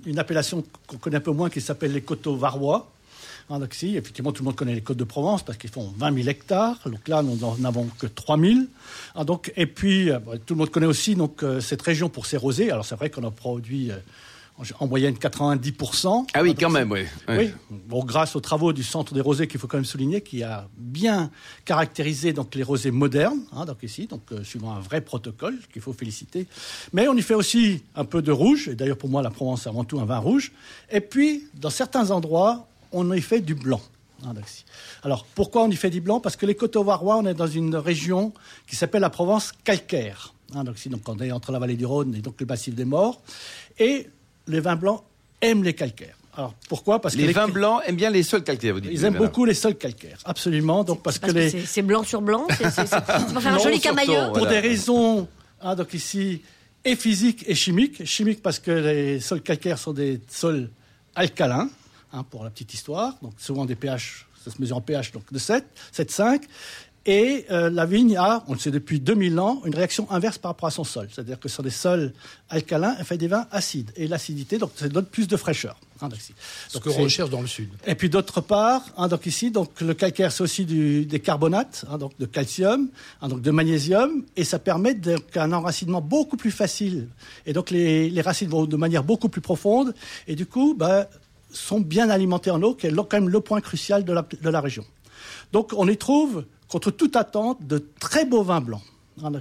d'une 0.05 0.17
appellation 0.17 0.63
qu'on 0.87 0.97
connaît 0.97 1.17
un 1.17 1.21
peu 1.21 1.31
moins 1.31 1.49
qui 1.49 1.61
s'appelle 1.61 1.93
les 1.93 2.01
coteaux 2.01 2.35
varois. 2.35 2.91
Donc 3.49 3.73
ici, 3.73 3.95
effectivement, 3.95 4.31
tout 4.31 4.43
le 4.43 4.47
monde 4.47 4.55
connaît 4.55 4.75
les 4.75 4.81
côtes 4.81 4.97
de 4.97 5.05
Provence 5.05 5.43
parce 5.43 5.57
qu'ils 5.57 5.69
font 5.69 5.93
20 5.97 6.15
000 6.15 6.27
hectares. 6.27 6.79
Donc 6.85 7.07
là, 7.07 7.23
nous 7.23 7.37
n'en 7.37 7.63
avons 7.63 7.87
que 7.97 8.05
3 8.05 8.37
000. 8.37 8.59
Ah, 9.15 9.23
donc, 9.23 9.53
et 9.55 9.65
puis, 9.65 10.11
euh, 10.11 10.19
tout 10.45 10.53
le 10.53 10.59
monde 10.59 10.69
connaît 10.69 10.85
aussi 10.85 11.15
donc, 11.15 11.43
euh, 11.43 11.61
cette 11.61 11.81
région 11.81 12.09
pour 12.09 12.25
ses 12.25 12.37
rosés. 12.37 12.71
Alors, 12.71 12.85
c'est 12.85 12.95
vrai 12.95 13.09
qu'on 13.09 13.23
a 13.23 13.31
produit 13.31 13.91
euh, 13.91 13.97
en, 14.57 14.85
en 14.85 14.87
moyenne 14.87 15.15
90%. 15.15 16.27
Ah 16.33 16.41
oui, 16.41 16.49
donc, 16.49 16.59
quand 16.59 16.69
même, 16.69 16.91
oui. 16.91 17.05
oui, 17.29 17.51
bon, 17.69 18.03
grâce 18.03 18.35
aux 18.35 18.39
travaux 18.39 18.73
du 18.73 18.83
Centre 18.83 19.13
des 19.13 19.21
Rosés, 19.21 19.47
qu'il 19.47 19.59
faut 19.59 19.67
quand 19.67 19.77
même 19.77 19.85
souligner, 19.85 20.21
qui 20.21 20.43
a 20.43 20.67
bien 20.77 21.29
caractérisé 21.65 22.33
donc, 22.33 22.55
les 22.55 22.63
rosés 22.63 22.91
modernes, 22.91 23.41
hein, 23.53 23.65
donc 23.65 23.77
ici, 23.83 24.07
donc, 24.07 24.23
euh, 24.31 24.43
suivant 24.43 24.73
un 24.73 24.79
vrai 24.79 25.01
protocole 25.01 25.57
qu'il 25.71 25.81
faut 25.81 25.93
féliciter. 25.93 26.47
Mais 26.93 27.07
on 27.07 27.13
y 27.15 27.21
fait 27.21 27.35
aussi 27.35 27.83
un 27.95 28.05
peu 28.05 28.21
de 28.21 28.31
rouge, 28.31 28.67
et 28.67 28.75
d'ailleurs 28.75 28.97
pour 28.97 29.09
moi 29.09 29.21
la 29.21 29.29
Provence 29.29 29.63
c'est 29.63 29.69
avant 29.69 29.83
tout 29.83 29.99
un 29.99 30.05
vin 30.05 30.19
rouge. 30.19 30.51
Et 30.91 31.01
puis, 31.01 31.45
dans 31.53 31.69
certains 31.69 32.11
endroits, 32.11 32.67
on 32.91 33.11
y 33.13 33.21
fait 33.21 33.41
du 33.41 33.55
blanc. 33.55 33.81
hein. 34.25 34.33
Alors, 35.03 35.25
pourquoi 35.35 35.63
on 35.63 35.69
y 35.69 35.75
fait 35.75 35.89
du 35.89 36.01
blanc? 36.01 36.19
Parce 36.19 36.35
que 36.35 36.45
les 36.45 36.55
coteaux 36.55 36.83
varois, 36.83 37.17
on 37.17 37.25
est 37.25 37.33
dans 37.33 37.47
une 37.47 37.75
région 37.75 38.33
qui 38.67 38.75
s'appelle 38.75 39.01
la 39.01 39.09
Provence 39.09 39.51
calcaire. 39.63 40.33
hein, 40.55 40.63
donc, 40.63 40.75
on 41.07 41.19
est 41.19 41.31
entre 41.31 41.51
la 41.51 41.59
vallée 41.59 41.75
du 41.75 41.85
Rhône 41.85 42.15
et 42.15 42.19
donc 42.21 42.35
le 42.39 42.45
massif 42.45 42.73
des 42.75 42.85
Morts. 42.85 43.21
Et 43.79 44.07
les 44.47 44.59
vins 44.59 44.75
blancs 44.75 45.01
aiment 45.41 45.63
les 45.63 45.73
calcaires. 45.73 46.15
Alors, 46.35 46.53
pourquoi? 46.69 47.01
Parce 47.01 47.15
que 47.15 47.19
Les 47.21 47.27
les 47.27 47.33
vins 47.33 47.47
blancs 47.47 47.81
aiment 47.87 47.95
bien 47.95 48.11
les 48.11 48.21
sols 48.21 48.43
calcaires, 48.43 48.75
vous 48.75 48.79
dites. 48.79 48.91
ils 48.93 49.03
aiment 49.05 49.17
beaucoup 49.17 49.43
les 49.43 49.55
sols 49.55 49.75
calcaires, 49.75 50.19
absolument. 50.23 50.83
Donc 50.83 51.01
parce, 51.01 51.17
Parce 51.17 51.31
que 51.33 51.35
que 51.37 51.41
les, 51.43 51.65
c'est- 51.65 51.81
blanc 51.81 52.03
sur 52.03 52.21
blanc, 52.21 52.45
c'est 52.49 52.63
pour 53.33 53.41
faire 53.41 53.53
un 53.55 53.57
joli 53.59 53.79
camailleux. 53.79 54.27
pour 54.27 54.39
Voilà. 54.39 54.49
des 54.61 54.67
raisons, 54.67 55.27
hein, 55.61 55.75
donc 55.75 55.93
ici, 55.95 56.41
et 56.85 56.95
physiques 56.95 57.43
et 57.47 57.55
chimiques. 57.55 58.05
Chimiques 58.05 58.43
parce 58.43 58.59
que 58.59 58.69
les 58.69 59.19
sols 59.19 59.41
calcaires 59.41 59.79
sont 59.79 59.93
des 59.93 60.21
sols 60.29 60.69
alcalins, 61.15 61.69
hein, 62.13 62.23
pour 62.23 62.43
la 62.43 62.49
petite 62.49 62.73
histoire. 62.73 63.15
Donc 63.21 63.33
souvent 63.37 63.65
des 63.65 63.75
pH, 63.75 64.25
ça 64.43 64.51
se 64.51 64.61
mesure 64.61 64.77
en 64.77 64.81
pH 64.81 65.11
donc 65.11 65.23
de 65.31 65.39
7, 65.39 65.65
7,5. 65.95 66.41
Et 67.09 67.45
euh, 67.51 67.69
la 67.69 67.85
vigne 67.85 68.17
a, 68.17 68.43
on 68.49 68.53
le 68.53 68.59
sait 68.59 68.69
depuis 68.69 68.99
2000 68.99 69.39
ans, 69.39 69.61
une 69.63 69.73
réaction 69.73 70.11
inverse 70.11 70.37
par 70.37 70.49
rapport 70.51 70.67
à 70.67 70.71
son 70.71 70.83
sol. 70.83 71.07
C'est-à-dire 71.09 71.39
que 71.39 71.47
sur 71.47 71.63
des 71.63 71.69
sols 71.69 72.11
alcalins, 72.49 72.97
elle 72.99 73.05
fait 73.05 73.17
des 73.17 73.29
vins 73.29 73.47
acides. 73.49 73.93
Et 73.95 74.09
l'acidité, 74.09 74.57
donc, 74.57 74.71
ça 74.75 74.89
donne 74.89 75.05
plus 75.05 75.25
de 75.25 75.37
fraîcheur. 75.37 75.79
hein, 76.01 76.09
donc. 76.09 76.19
Ce 76.19 76.33
c'est- 76.83 77.01
recherche 77.01 77.29
dans 77.29 77.39
le 77.39 77.47
sud. 77.47 77.69
et 77.85 77.95
puis 77.95 78.09
d'autre 78.09 78.41
part, 78.41 78.81
hein, 78.97 79.07
donc 79.07 79.25
ici, 79.25 79.51
donc 79.51 79.79
le 79.79 79.93
calcaire 79.93 80.33
c'est 80.33 80.43
aussi 80.43 80.65
du, 80.65 81.05
des 81.05 81.21
carbonates, 81.21 81.85
hein, 81.89 81.97
donc 81.97 82.11
de 82.19 82.25
calcium, 82.25 82.89
donc 83.21 83.41
de 83.41 83.51
magnésium, 83.51 84.25
et 84.35 84.43
ça 84.43 84.59
permet 84.59 84.99
un 85.35 85.53
enracinement 85.53 86.01
beaucoup 86.01 86.35
plus 86.35 86.51
facile. 86.51 87.07
Et 87.45 87.53
donc 87.53 87.69
les, 87.71 88.09
les 88.09 88.21
racines 88.21 88.49
vont 88.49 88.65
de 88.65 88.75
manière 88.75 89.05
beaucoup 89.05 89.29
plus 89.29 89.39
profonde, 89.41 89.95
et 90.27 90.35
du 90.35 90.45
coup, 90.45 90.75
bah, 90.77 91.07
sont 91.51 91.79
bien 91.79 92.09
alimentées 92.09 92.51
en 92.51 92.61
eau, 92.61 92.73
qui 92.75 92.87
est 92.87 92.93
quand 92.95 93.13
même 93.13 93.29
le 93.29 93.39
point 93.41 93.61
crucial 93.61 94.03
de 94.03 94.13
la, 94.13 94.21
de 94.41 94.49
la 94.49 94.61
région. 94.61 94.85
Donc 95.53 95.71
on 95.75 95.87
y 95.87 95.97
trouve, 95.97 96.45
contre 96.67 96.91
toute 96.91 97.15
attente, 97.15 97.65
de 97.65 97.85
très 97.99 98.25
beaux 98.25 98.43
vins 98.43 98.61
blancs. 98.61 98.81
hein. 99.23 99.31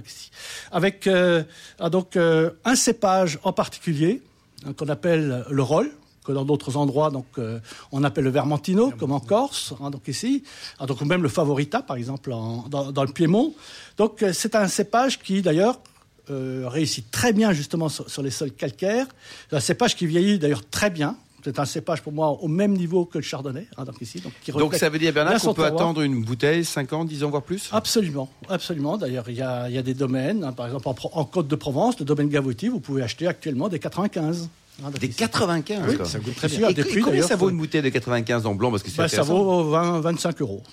Avec 0.71 1.07
euh, 1.07 1.43
ah, 1.79 1.89
donc, 1.89 2.15
euh, 2.15 2.51
un 2.65 2.75
cépage 2.75 3.39
en 3.43 3.53
particulier, 3.53 4.21
hein, 4.65 4.73
qu'on 4.73 4.87
appelle 4.89 5.45
le 5.49 5.63
rôle, 5.63 5.91
que 6.25 6.31
dans 6.33 6.43
d'autres 6.45 6.75
endroits, 6.75 7.09
donc, 7.09 7.25
euh, 7.37 7.59
on 7.91 8.03
appelle 8.03 8.25
le 8.25 8.29
Vermentino, 8.31 8.91
comme 8.91 9.11
en 9.13 9.19
Corse, 9.21 9.73
hein, 9.81 9.89
donc 9.91 10.07
ici, 10.07 10.43
Ah, 10.79 10.85
donc 10.85 11.01
même 11.01 11.23
le 11.23 11.29
Favorita, 11.29 11.81
par 11.81 11.95
exemple, 11.97 12.33
en- 12.33 12.65
dans, 12.69 12.91
dans 12.91 13.03
le 13.03 13.11
Piémont. 13.13 13.53
Donc 13.97 14.23
euh, 14.23 14.33
c'est 14.33 14.55
un 14.55 14.67
cépage 14.67 15.19
qui, 15.19 15.41
d'ailleurs, 15.41 15.79
euh, 16.29 16.65
réussit 16.67 17.09
très 17.11 17.31
bien 17.31 17.53
justement 17.53 17.87
sur, 17.87 18.09
sur 18.09 18.21
les 18.21 18.31
sols 18.31 18.51
calcaires. 18.51 19.07
C'est 19.49 19.55
un 19.55 19.61
cépage 19.61 19.95
qui 19.95 20.05
vieillit 20.05 20.39
d'ailleurs 20.39 20.67
très 20.69 20.89
bien. 20.89 21.15
C'est 21.47 21.59
un 21.59 21.65
cépage 21.65 22.01
pour 22.01 22.11
moi 22.11 22.37
au 22.41 22.49
même 22.49 22.73
niveau 22.73 23.05
que 23.05 23.17
le 23.19 23.23
chardonnay, 23.23 23.67
hein, 23.77 23.85
donc 23.85 24.01
ici, 24.01 24.19
donc 24.19 24.33
qui 24.43 24.51
Donc 24.51 24.63
reflète 24.63 24.81
ça 24.81 24.89
veut 24.89 24.99
dire, 24.99 25.13
Bernard, 25.13 25.39
qu'on 25.39 25.53
peut 25.53 25.61
terroir. 25.63 25.81
attendre 25.81 26.01
une 26.01 26.21
bouteille 26.21 26.65
5 26.65 26.91
ans, 26.91 27.05
10 27.05 27.23
ans, 27.23 27.29
voire 27.29 27.41
plus? 27.41 27.69
Absolument, 27.71 28.29
absolument. 28.49 28.97
D'ailleurs, 28.97 29.29
il 29.29 29.35
y 29.37 29.41
a, 29.41 29.69
il 29.69 29.75
y 29.75 29.77
a 29.77 29.81
des 29.81 29.93
domaines, 29.93 30.43
hein, 30.43 30.51
par 30.51 30.65
exemple 30.65 30.89
en, 30.89 31.23
Côte 31.23 31.47
de 31.47 31.55
Provence, 31.55 31.97
le 31.99 32.05
domaine 32.05 32.27
Gavoti, 32.27 32.67
vous 32.67 32.81
pouvez 32.81 33.01
acheter 33.01 33.27
actuellement 33.27 33.69
des 33.69 33.79
95. 33.79 34.49
hein, 34.83 34.91
donc 34.91 34.99
Des 34.99 35.07
ici. 35.07 35.15
95 35.19 35.83
Oui, 35.87 36.05
ça 36.05 36.19
goûte 36.19 36.35
très 36.35 36.53
Et- 36.53 36.57
bien. 36.57 36.67
et 36.67 36.73
prix, 36.73 36.99
combien 36.99 37.23
ça 37.23 37.37
vaut 37.37 37.49
une 37.49 37.57
bouteille 37.57 37.81
de 37.81 37.87
95 37.89 38.45
en 38.45 38.53
blanc? 38.53 38.69
Parce 38.71 38.83
que 38.83 38.91
Bah, 38.97 39.07
ça 39.07 39.21
vaut 39.21 39.63
20, 39.69 40.01
25 40.01 40.41
euros. 40.41 40.63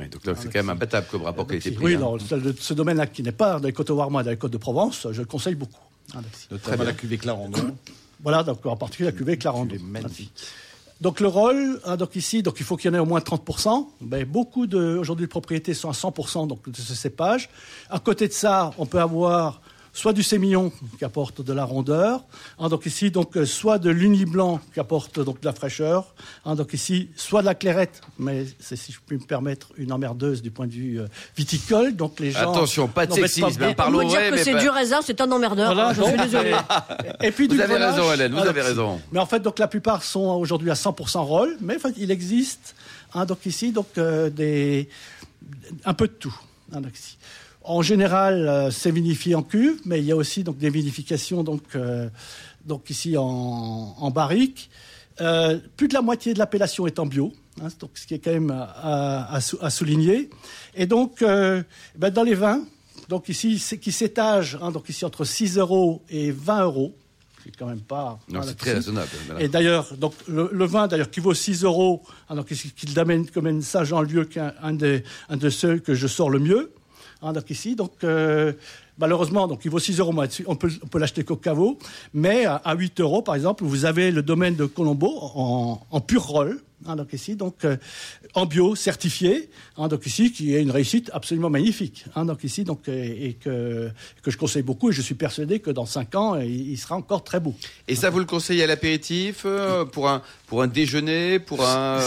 Donc 0.00 0.26
là, 0.26 0.32
c'est 0.36 0.46
quand 0.52 0.58
même 0.58 0.70
imbattable 0.70 1.06
comme 1.12 1.22
rapport 1.22 1.46
qualité-prix. 1.46 1.84
Oui, 1.84 1.94
hein. 1.94 1.98
non, 2.00 2.18
ce, 2.18 2.74
domaine-là 2.74 3.06
qui 3.06 3.22
n'est 3.22 3.30
pas 3.30 3.60
dans 3.60 3.66
les 3.68 3.72
côtes 3.72 3.90
Warmois, 3.90 4.24
dans 4.24 4.30
les 4.32 4.36
côtes 4.36 4.52
de 4.52 4.58
Provence, 4.58 5.06
je 5.12 5.20
le 5.20 5.26
conseille 5.26 5.54
beaucoup. 5.54 5.78
hein, 6.16 6.20
ici. 6.34 6.48
Notamment 6.50 6.82
la 6.82 6.92
cuvée 6.92 7.18
Clarendon. 7.18 7.76
Voilà, 8.24 8.42
donc 8.42 8.66
en 8.66 8.76
particulier 8.76 9.10
la 9.10 9.16
cuvée 9.16 9.36
Clarendon. 9.38 9.68
Cuvée 9.68 9.84
magnifique. 9.84 10.32
Donc 11.00 11.20
le 11.20 11.28
rôle, 11.28 11.80
hein, 11.84 11.96
donc 11.96 12.16
ici, 12.16 12.42
donc 12.42 12.56
il 12.58 12.64
faut 12.64 12.76
qu'il 12.76 12.90
y 12.90 12.94
en 12.94 12.96
ait 12.96 13.00
au 13.00 13.04
moins 13.04 13.20
30%. 13.20 13.86
Ben, 14.00 14.24
beaucoup 14.24 14.66
de 14.66 14.96
aujourd'hui 14.96 15.26
de 15.26 15.30
propriétés 15.30 15.74
sont 15.74 15.90
à 15.90 15.92
100% 15.92 16.48
donc 16.48 16.68
de 16.68 16.76
ce 16.76 16.94
cépage. 16.94 17.50
À 17.90 17.98
côté 17.98 18.26
de 18.26 18.32
ça, 18.32 18.72
on 18.78 18.86
peut 18.86 19.00
avoir 19.00 19.60
soit 19.96 20.12
du 20.12 20.22
sémillon 20.24 20.72
qui 20.98 21.04
apporte 21.04 21.40
de 21.40 21.52
la 21.52 21.64
rondeur, 21.64 22.24
hein, 22.58 22.68
donc 22.68 22.84
ici 22.84 23.10
donc 23.12 23.36
euh, 23.36 23.46
soit 23.46 23.78
de 23.78 23.88
l'uni 23.90 24.24
blanc 24.24 24.60
qui 24.74 24.80
apporte 24.80 25.20
donc 25.20 25.40
de 25.40 25.46
la 25.46 25.52
fraîcheur, 25.52 26.14
hein, 26.44 26.56
donc 26.56 26.72
ici 26.74 27.08
soit 27.16 27.40
de 27.42 27.46
la 27.46 27.54
clairette, 27.54 28.00
mais 28.18 28.44
c'est 28.58 28.74
si 28.76 28.90
je 28.92 28.98
puis 29.06 29.16
me 29.16 29.22
permettre 29.24 29.68
une 29.76 29.92
emmerdeuse 29.92 30.42
du 30.42 30.50
point 30.50 30.66
de 30.66 30.72
vue 30.72 31.00
euh, 31.00 31.06
viticole, 31.36 31.94
donc 31.94 32.18
les 32.20 32.32
gens 32.32 32.50
Attention, 32.52 32.88
pas 32.88 33.06
de 33.06 33.12
sexisme, 33.14 33.56
pas 33.56 33.66
hein, 33.68 33.74
parlons 33.74 34.00
Pour 34.00 34.08
dire 34.10 34.18
vrai, 34.18 34.30
que 34.30 34.34
mais 34.34 34.44
c'est 34.44 34.52
pas- 34.52 34.60
du 34.60 34.68
raisin, 34.68 35.00
c'est 35.00 35.20
un 35.20 35.30
emmerdeur. 35.30 35.72
Voilà, 35.72 35.92
je 35.94 36.02
suis 36.02 36.16
désolé. 36.18 36.52
Et 37.22 37.30
puis 37.30 37.46
Vous 37.46 37.54
du 37.54 37.62
avez 37.62 37.74
volage. 37.74 37.94
raison, 37.94 38.12
Hélène, 38.12 38.32
vous 38.32 38.38
Alors, 38.38 38.50
avez 38.50 38.62
raison. 38.62 39.00
Mais 39.12 39.20
en 39.20 39.26
fait, 39.26 39.40
donc 39.40 39.58
la 39.60 39.68
plupart 39.68 40.02
sont 40.02 40.20
aujourd'hui 40.26 40.70
à 40.72 40.74
100% 40.74 41.18
roll, 41.24 41.56
mais 41.60 41.76
en 41.76 41.78
fait, 41.78 41.94
il 41.98 42.10
existe, 42.10 42.74
hein, 43.14 43.24
donc 43.26 43.46
ici, 43.46 43.70
donc 43.70 43.86
euh, 43.96 44.28
des 44.28 44.88
un 45.84 45.94
peu 45.94 46.08
de 46.08 46.12
tout. 46.14 46.34
hein, 46.72 46.80
donc 46.80 46.98
ici. 46.98 47.16
En 47.64 47.80
général, 47.82 48.46
euh, 48.48 48.70
c'est 48.70 48.90
vinifié 48.90 49.34
en 49.34 49.42
cuve, 49.42 49.80
mais 49.86 49.98
il 50.00 50.04
y 50.04 50.12
a 50.12 50.16
aussi 50.16 50.44
donc 50.44 50.58
des 50.58 50.68
vinifications 50.70 51.42
donc 51.42 51.62
euh, 51.76 52.08
donc 52.66 52.90
ici 52.90 53.16
en, 53.16 53.24
en 53.98 54.10
barrique. 54.10 54.70
Euh, 55.20 55.58
plus 55.76 55.88
de 55.88 55.94
la 55.94 56.02
moitié 56.02 56.34
de 56.34 56.38
l'appellation 56.38 56.86
est 56.86 56.98
en 56.98 57.06
bio, 57.06 57.32
hein, 57.62 57.68
donc 57.80 57.90
ce 57.94 58.06
qui 58.06 58.14
est 58.14 58.18
quand 58.18 58.32
même 58.32 58.50
à, 58.50 58.64
à- 58.64 59.34
à 59.36 59.40
sou- 59.40 59.58
à 59.60 59.70
souligner. 59.70 60.28
Et 60.74 60.86
donc, 60.86 61.22
euh, 61.22 61.62
ben, 61.96 62.10
dans 62.10 62.24
les 62.24 62.34
vins, 62.34 62.62
donc 63.08 63.28
ici, 63.28 63.62
qui 63.80 63.92
s'étagent, 63.92 64.58
hein, 64.60 64.70
donc 64.72 64.88
ici 64.88 65.04
entre 65.04 65.24
6 65.24 65.56
euros 65.58 66.02
et 66.10 66.32
20 66.32 66.64
euros, 66.64 66.94
c'est 67.44 67.54
quand 67.56 67.66
même 67.66 67.80
pas. 67.82 68.18
Non, 68.28 68.40
c'est 68.42 68.56
très 68.56 68.72
raisonnable. 68.74 69.08
Et 69.38 69.48
d'ailleurs, 69.48 69.94
donc 69.96 70.14
le, 70.26 70.50
le 70.52 70.64
vin 70.66 70.88
d'ailleurs 70.88 71.10
qui 71.10 71.20
vaut 71.20 71.32
6 71.34 71.62
euros, 71.62 72.02
hein, 72.28 72.34
donc 72.34 72.50
ici, 72.50 72.72
qui 72.74 72.98
amène 72.98 73.30
comme 73.30 73.46
un 73.46 73.60
ça 73.60 73.84
Jean 73.84 74.02
Lieu 74.02 74.24
qu'un 74.24 74.52
un 74.62 74.72
des 74.72 75.04
un 75.28 75.36
de 75.36 75.48
ceux 75.48 75.78
que 75.78 75.94
je 75.94 76.06
sors 76.08 76.28
le 76.28 76.40
mieux. 76.40 76.72
Donc 77.32 77.50
ici, 77.50 77.74
donc 77.76 77.92
euh, 78.04 78.52
malheureusement, 78.98 79.46
donc 79.48 79.64
il 79.64 79.70
vaut 79.70 79.78
6 79.78 79.98
euros. 80.00 80.12
moi, 80.12 80.26
dessus, 80.26 80.44
On 80.46 80.56
peut 80.56 80.70
on 80.82 80.86
peut 80.86 80.98
l'acheter 80.98 81.24
qu'au 81.24 81.36
caveau, 81.36 81.78
mais 82.12 82.44
à, 82.44 82.56
à 82.56 82.74
8 82.74 83.00
euros 83.00 83.22
par 83.22 83.34
exemple, 83.34 83.64
vous 83.64 83.84
avez 83.84 84.10
le 84.10 84.22
domaine 84.22 84.56
de 84.56 84.66
Colombo 84.66 85.10
en, 85.20 85.80
en 85.90 86.00
pur 86.00 86.22
roll. 86.22 86.60
Hein, 86.86 86.96
donc 86.96 87.12
ici, 87.12 87.36
donc 87.36 87.64
euh, 87.64 87.76
en 88.34 88.46
bio 88.46 88.74
certifié, 88.74 89.48
hein, 89.76 89.88
donc 89.88 90.04
ici 90.06 90.32
qui 90.32 90.54
est 90.54 90.62
une 90.62 90.70
réussite 90.70 91.10
absolument 91.12 91.50
magnifique. 91.50 92.04
hein, 92.14 92.24
donc 92.24 92.44
ici, 92.44 92.64
donc 92.64 92.88
euh, 92.88 92.92
et 93.18 93.34
que 93.34 93.90
que 94.22 94.30
je 94.30 94.36
conseille 94.38 94.62
beaucoup 94.62 94.90
et 94.90 94.92
je 94.92 95.02
suis 95.02 95.14
persuadé 95.14 95.60
que 95.60 95.70
dans 95.70 95.86
5 95.86 96.14
ans, 96.14 96.36
il, 96.40 96.70
il 96.72 96.76
sera 96.78 96.96
encore 96.96 97.24
très 97.24 97.40
beau. 97.40 97.54
Et 97.88 97.94
ça, 97.94 98.10
vous 98.10 98.18
le 98.18 98.24
conseillez 98.24 98.64
à 98.64 98.66
l'apéritif, 98.66 99.42
euh, 99.44 99.84
pour 99.84 100.08
un 100.08 100.22
pour 100.46 100.62
un 100.62 100.66
déjeuner, 100.68 101.38
pour 101.38 101.64
un 101.66 101.98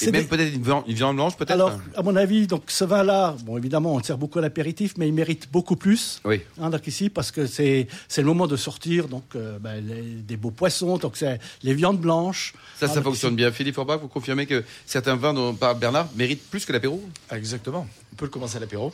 et 0.00 0.10
même 0.10 0.22
des- 0.22 0.28
peut-être 0.28 0.54
une 0.54 0.62
viande, 0.62 0.84
une 0.86 0.94
viande 0.94 1.16
blanche, 1.16 1.36
peut-être. 1.36 1.50
Alors, 1.50 1.78
à 1.94 2.02
mon 2.02 2.16
avis, 2.16 2.46
donc 2.46 2.62
ce 2.68 2.84
vin-là, 2.84 3.36
bon, 3.44 3.58
évidemment, 3.58 3.94
on 3.94 3.98
le 3.98 4.04
sert 4.04 4.16
beaucoup 4.18 4.38
à 4.38 4.42
l'apéritif, 4.42 4.94
mais 4.96 5.08
il 5.08 5.12
mérite 5.14 5.48
beaucoup 5.52 5.76
plus. 5.76 6.20
Oui. 6.24 6.40
Donc 6.58 6.86
ici, 6.86 7.10
parce 7.10 7.30
que 7.30 7.46
c'est 7.46 7.86
c'est 8.08 8.20
le 8.22 8.26
moment 8.26 8.46
de 8.46 8.56
sortir 8.56 9.08
donc 9.08 9.24
euh, 9.36 9.58
ben, 9.58 9.84
les- 9.86 10.02
des 10.22 10.36
beaux 10.36 10.50
poissons, 10.50 10.96
donc 10.96 11.16
c'est 11.16 11.38
les 11.62 11.74
viandes 11.74 11.98
blanches. 12.00 12.54
Ça, 12.78 12.88
ça 12.88 12.94
donc 12.96 13.04
fonctionne 13.04 13.36
bien. 13.36 13.50
Philippe 13.52 13.74
Forbach, 13.74 14.00
vous 14.00 14.08
confirmez 14.12 14.46
que 14.46 14.62
certains 14.86 15.16
vins 15.16 15.34
dont 15.34 15.54
parle 15.54 15.78
Bernard 15.78 16.08
méritent 16.14 16.48
plus 16.50 16.64
que 16.64 16.72
l'apéro? 16.72 17.02
Exactement. 17.32 17.86
On 18.12 18.16
peut 18.16 18.26
le 18.26 18.30
commencer 18.30 18.56
à 18.58 18.60
l'apéro. 18.60 18.92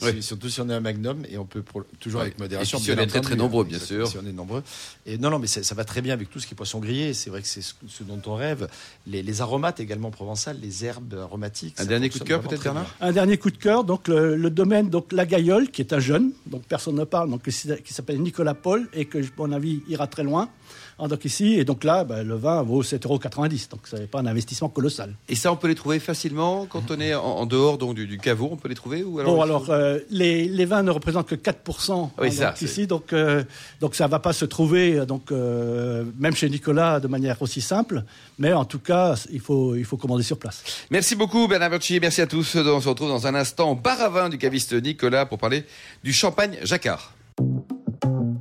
Oui. 0.00 0.22
Surtout 0.22 0.48
si 0.48 0.60
on 0.60 0.70
est 0.70 0.74
un 0.74 0.78
magnum 0.78 1.24
et 1.28 1.38
on 1.38 1.44
peut 1.44 1.60
pour- 1.60 1.82
toujours 1.98 2.20
Ouais. 2.20 2.26
avec 2.28 2.38
modération. 2.38 2.78
Et 2.78 2.80
si 2.82 2.90
on 2.90 2.92
est 2.92 2.96
très, 2.98 3.18
entendu, 3.18 3.20
très 3.26 3.34
nombreux, 3.36 3.64
hein, 3.64 3.66
bien 3.68 3.78
exactement, 3.78 4.06
sûr. 4.06 4.20
Si 4.20 4.24
on 4.24 4.28
est 4.28 4.32
nombreux. 4.32 4.62
Et 5.06 5.18
non, 5.18 5.28
non, 5.30 5.40
mais 5.40 5.48
ça, 5.48 5.64
ça 5.64 5.74
va 5.74 5.82
très 5.84 6.02
bien 6.02 6.14
avec 6.14 6.30
tout 6.30 6.38
ce 6.38 6.46
qui 6.46 6.54
est 6.54 6.56
poisson 6.56 6.78
grillé. 6.78 7.14
C'est 7.14 7.30
vrai 7.30 7.42
que 7.42 7.48
c'est 7.48 7.62
ce, 7.62 7.72
ce 7.88 8.04
dont 8.04 8.20
on 8.26 8.36
rêve. 8.36 8.68
Les, 9.08 9.24
les 9.24 9.40
aromates 9.40 9.80
également 9.80 10.12
provençales, 10.12 10.60
les 10.60 10.84
herbes 10.84 11.14
aromatiques. 11.20 11.74
Un 11.80 11.84
dernier 11.84 12.10
coup 12.10 12.20
de 12.20 12.24
cœur, 12.24 12.40
peut-être, 12.42 12.62
Bernard? 12.62 12.94
Un 13.00 13.10
dernier 13.10 13.38
coup 13.38 13.50
de 13.50 13.56
cœur, 13.56 13.82
donc 13.82 14.06
le, 14.06 14.36
le 14.36 14.50
domaine, 14.50 14.88
donc 14.88 15.10
la 15.10 15.26
Gaillole, 15.26 15.68
qui 15.72 15.82
est 15.82 15.92
un 15.92 15.98
jeune, 15.98 16.30
donc 16.46 16.62
personne 16.68 16.94
ne 16.94 17.02
parle, 17.02 17.28
donc 17.30 17.42
qui 17.42 17.92
s'appelle 17.92 18.20
Nicolas 18.22 18.54
Paul 18.54 18.88
et 18.92 19.06
que, 19.06 19.18
à 19.18 19.22
mon 19.36 19.50
avis, 19.50 19.80
ira 19.88 20.06
très 20.06 20.22
loin. 20.22 20.48
Donc 21.06 21.24
ici, 21.24 21.54
et 21.54 21.64
donc 21.64 21.84
là, 21.84 22.02
ben, 22.02 22.26
le 22.26 22.34
vin 22.34 22.62
vaut 22.62 22.82
7,90 22.82 23.04
euros, 23.06 23.18
donc 23.18 23.80
ce 23.84 23.96
n'est 23.96 24.06
pas 24.06 24.18
un 24.18 24.26
investissement 24.26 24.68
colossal. 24.68 25.14
Et 25.28 25.36
ça, 25.36 25.52
on 25.52 25.56
peut 25.56 25.68
les 25.68 25.76
trouver 25.76 26.00
facilement 26.00 26.66
quand 26.66 26.90
on 26.90 26.98
est 26.98 27.14
en, 27.14 27.22
en 27.22 27.46
dehors 27.46 27.78
donc, 27.78 27.94
du, 27.94 28.06
du 28.06 28.18
caveau, 28.18 28.48
on 28.50 28.56
peut 28.56 28.68
les 28.68 28.74
trouver 28.74 29.04
ou 29.04 29.20
alors 29.20 29.36
Bon, 29.36 29.42
alors, 29.42 29.70
euh, 29.70 29.98
les, 30.10 30.48
les 30.48 30.64
vins 30.64 30.82
ne 30.82 30.90
représentent 30.90 31.28
que 31.28 31.36
4% 31.36 32.10
Oui, 32.18 32.32
ça, 32.32 32.54
ici, 32.60 32.86
donc, 32.86 33.12
euh, 33.12 33.44
donc 33.80 33.94
ça 33.94 34.06
ne 34.06 34.10
va 34.10 34.18
pas 34.18 34.32
se 34.32 34.44
trouver, 34.44 35.06
donc, 35.06 35.30
euh, 35.30 36.04
même 36.18 36.34
chez 36.34 36.50
Nicolas, 36.50 36.98
de 36.98 37.06
manière 37.08 37.40
aussi 37.42 37.60
simple, 37.60 38.02
mais 38.38 38.52
en 38.52 38.64
tout 38.64 38.80
cas, 38.80 39.14
il 39.30 39.40
faut, 39.40 39.76
il 39.76 39.84
faut 39.84 39.96
commander 39.96 40.24
sur 40.24 40.38
place. 40.38 40.64
Merci 40.90 41.14
beaucoup 41.14 41.46
Bernard 41.46 41.70
Berthier, 41.70 42.00
merci 42.00 42.20
à 42.20 42.26
tous. 42.26 42.56
On 42.56 42.80
se 42.80 42.88
retrouve 42.88 43.08
dans 43.08 43.26
un 43.26 43.34
instant 43.34 43.70
au 43.70 43.74
bar 43.74 44.00
à 44.00 44.08
vin 44.08 44.28
du 44.28 44.38
caviste 44.38 44.72
Nicolas 44.72 45.26
pour 45.26 45.38
parler 45.38 45.64
du 46.02 46.12
champagne 46.12 46.58
Jacquard. 46.62 47.12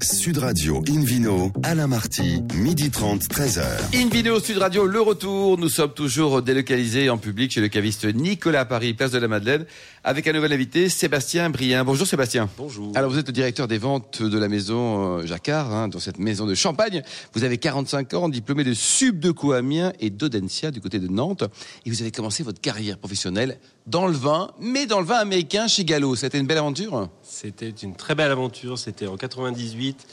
Sud 0.02 0.38
Radio 0.38 0.84
Invino, 0.88 1.52
Alain 1.64 1.88
Marty, 1.88 2.42
midi 2.56 2.90
30, 2.90 3.24
13h. 3.24 3.64
Invino 3.96 4.40
Sud 4.40 4.58
Radio, 4.58 4.86
le 4.86 5.02
retour. 5.02 5.58
Nous 5.58 5.70
sommes 5.70 5.94
toujours 5.94 6.42
délocalisés 6.42 7.10
en 7.10 7.18
public 7.18 7.52
chez 7.52 7.62
le 7.62 7.68
caviste 7.68 8.06
Nicolas 8.06 8.62
à 8.62 8.66
Paris, 8.66 8.94
place 8.94 9.12
de 9.12 9.18
la 9.18 9.28
Madeleine, 9.28 9.66
avec 10.04 10.28
un 10.28 10.34
nouvel 10.34 10.54
invité, 10.54 10.90
Sébastien 10.90 11.50
Brien. 11.50 11.84
Bonjour 11.84 12.06
Sébastien. 12.06 12.50
Bonjour. 12.58 12.92
Alors 12.96 13.12
vous 13.12 13.18
êtes 13.18 13.28
le 13.28 13.34
directeur 13.34 13.68
des 13.68 13.78
ventes 13.78 14.22
de 14.22 14.38
la 14.38 14.48
maison 14.48 15.20
euh, 15.20 15.26
Jacquard, 15.26 15.74
hein, 15.74 15.88
dans 15.88 16.00
cette 16.00 16.20
maison 16.20 16.46
de 16.46 16.56
Champagne. 16.56 17.02
Vous 17.34 17.44
avez 17.44 17.58
45 17.58 18.14
ans, 18.14 18.30
diplômé 18.30 18.64
de 18.64 18.74
Subdeco 18.74 19.54
Amiens 19.54 19.94
et 20.00 20.10
d'Audencia 20.10 20.72
du 20.72 20.82
côté 20.82 21.00
de 21.00 21.08
Nantes. 21.08 21.44
Et 21.86 21.90
vous 21.90 22.02
avez 22.02 22.12
commencé 22.12 22.44
votre 22.44 22.62
carrière 22.62 22.98
professionnelle 22.98 23.60
dans 23.88 24.06
le 24.06 24.14
vin, 24.14 24.52
mais 24.60 24.86
dans 24.86 25.00
le 25.00 25.06
vin 25.06 25.16
américain 25.16 25.68
chez 25.68 25.84
Gallo. 25.86 26.16
C'était 26.16 26.38
une 26.38 26.46
belle 26.46 26.60
aventure 26.60 27.10
C'était 27.24 27.70
une 27.70 27.96
très 27.96 28.16
belle 28.16 28.32
aventure. 28.32 28.78
C'était 28.78 29.08
en 29.08 29.18
98. 29.18 30.06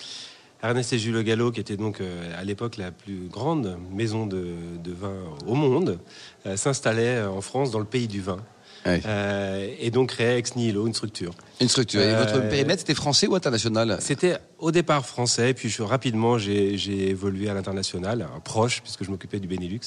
Ernest 0.63 0.95
et 0.95 0.99
Jules 0.99 1.23
Gallo, 1.23 1.51
qui 1.51 1.61
était 1.61 1.77
donc 1.77 2.01
euh, 2.01 2.41
à 2.41 2.43
l'époque 2.45 2.79
la 2.79 2.91
plus 2.91 3.29
grande 3.29 3.77
maison 3.93 4.27
de, 4.27 4.55
de 4.83 4.93
vin 4.93 5.13
au 5.47 5.55
monde, 5.55 5.99
euh, 6.47 6.57
s'installait 6.57 7.23
en 7.23 7.43
France 7.43 7.71
dans 7.71 7.81
le 7.81 7.85
pays 7.85 8.09
du 8.09 8.23
vin. 8.23 8.39
Euh, 8.87 9.75
et 9.79 9.91
donc 9.91 10.11
créait 10.11 10.39
ex 10.39 10.57
nihilo 10.57 10.87
une 10.87 10.95
structure. 10.95 11.33
Une 11.61 11.69
structure. 11.69 12.01
Et 12.01 12.15
Euh, 12.15 12.19
votre 12.19 12.49
périmètre, 12.49 12.81
c'était 12.81 12.95
français 12.95 13.27
ou 13.27 13.35
international? 13.35 13.97
C'était 14.01 14.37
au 14.59 14.71
départ 14.71 15.07
français, 15.07 15.55
puis 15.55 15.69
je, 15.69 15.83
rapidement 15.83 16.39
j'ai 16.39 17.09
évolué 17.09 17.49
à 17.49 17.55
l'international, 17.55 18.23
euh, 18.23 18.41
proche, 18.45 18.83
puisque 18.83 19.05
je 19.05 19.11
m'occupais 19.11 19.41
du 19.41 19.49
Benelux. 19.49 19.81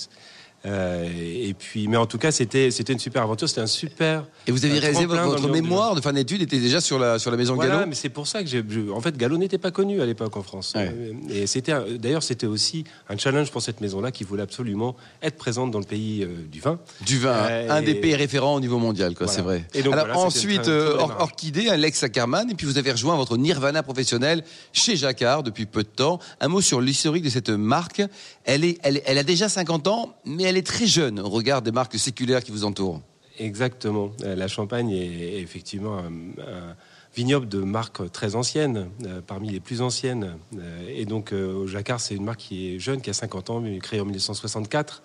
Euh, 0.66 1.08
et 1.08 1.54
puis, 1.54 1.88
mais 1.88 1.98
en 1.98 2.08
tout 2.08 2.18
cas, 2.18 2.32
c'était 2.32 2.72
c'était 2.72 2.92
une 2.94 3.00
super 3.00 3.22
aventure, 3.22 3.48
c'était 3.48 3.62
un 3.62 3.68
super. 3.68 4.26
Et 4.48 4.52
vous 4.52 4.66
avez 4.66 4.78
un 4.78 4.82
réalisé 4.82 5.06
votre, 5.06 5.48
mémoire 5.50 5.96
de 5.96 6.02
fin 6.02 6.12
d'études 6.14 6.42
était 6.42 6.60
déjà 6.60 6.82
sur 6.82 7.00
la, 7.00 7.20
sur 7.20 7.32
la 7.32 7.38
maison 7.38 7.56
Voilà, 7.56 7.76
Gallo 7.76 7.86
mais 7.88 7.96
c'est 7.96 8.10
pour 8.10 8.28
ça 8.28 8.44
que 8.44 8.50
j'ai. 8.50 8.64
En 8.94 9.00
fait, 9.00 9.16
Gallo 9.16 9.38
n'était 9.38 9.60
pas 9.60 9.72
connu 9.72 10.02
à 10.02 10.06
l'époque 10.06 10.36
en 10.36 10.42
France. 10.44 10.74
Ouais. 10.76 10.92
Euh, 10.94 11.14
Et 11.30 11.48
c'était 11.48 11.74
d'ailleurs 12.00 12.24
c'était 12.24 12.48
aussi 12.48 12.84
un 13.10 13.18
challenge 13.18 13.52
pour 13.52 13.62
cette 13.62 13.82
maison-là 13.82 14.12
qui 14.12 14.24
voulait 14.24 14.42
absolument 14.44 14.96
être 15.22 15.38
présente 15.38 15.72
dans 15.72 15.80
le 15.80 15.86
pays 15.86 16.24
euh, 16.24 16.28
du 16.52 16.60
vin. 16.60 16.80
Du 17.06 17.20
vin, 17.20 17.34
Euh, 17.34 17.70
un 17.70 17.82
des 17.82 17.96
pays 17.96 18.16
référents 18.16 18.56
au 18.56 18.60
niveau 18.60 18.80
mondial, 18.80 19.14
quoi, 19.16 19.28
Voilà. 19.28 19.38
c'est 19.38 19.44
vrai. 19.44 19.66
Et 19.74 19.84
donc, 19.84 19.94
Alors 19.94 20.08
voilà, 20.08 20.20
ensuite, 20.22 20.68
Or-. 20.68 21.16
Orchidée, 21.20 21.70
un 21.70 21.78
Lex 21.78 22.04
Ackerman, 22.04 22.50
et 22.50 22.56
puis 22.56 22.66
vous 22.66 22.78
avez 22.78 22.92
rejoint 22.92 23.16
votre 23.16 23.38
Nirvana 23.38 23.84
professionnel 23.84 24.44
chez 24.74 24.96
Jacquard 24.96 25.44
depuis 25.44 25.66
peu 25.66 25.84
de 25.84 25.88
temps. 25.88 26.20
Un 26.42 26.48
mot 26.48 26.62
sur 26.62 26.82
l'historique 26.82 27.24
de 27.24 27.30
cette 27.30 27.50
marque. 27.50 28.02
Elle, 28.44 28.64
est, 28.66 28.80
elle, 28.84 29.02
elle 29.06 29.18
a 29.18 29.24
déjà 29.24 29.50
50 29.50 29.88
ans, 29.88 30.16
mais 30.26 30.44
elle 30.48 30.58
est 30.58 30.66
très 30.66 30.88
jeune 30.88 31.20
au 31.20 31.30
regard 31.30 31.62
des 31.62 31.72
marques 31.72 31.98
séculaires 31.98 32.44
qui 32.44 32.52
vous 32.52 32.66
entourent. 32.66 33.02
Exactement. 33.40 34.12
Euh, 34.24 34.36
La 34.36 34.48
Champagne 34.48 34.92
est 34.92 35.40
effectivement 35.40 35.98
un, 35.98 36.06
un 36.42 36.76
vignoble 37.18 37.48
de 37.48 37.60
marque 37.60 38.12
très 38.12 38.36
ancienne, 38.36 38.90
euh, 39.06 39.22
parmi 39.26 39.50
les 39.50 39.60
plus 39.60 39.82
anciennes. 39.82 40.38
Euh, 40.58 40.88
et 40.88 41.06
donc, 41.06 41.34
euh, 41.34 41.54
au 41.54 41.68
Jacquard, 41.68 42.00
c'est 42.00 42.14
une 42.14 42.24
marque 42.24 42.42
qui 42.42 42.76
est 42.76 42.80
jeune, 42.80 43.02
qui 43.02 43.10
a 43.10 43.14
50 43.14 43.50
ans, 43.50 43.60
mais 43.60 43.80
créée 43.80 44.00
en 44.00 44.06
1964, 44.06 45.02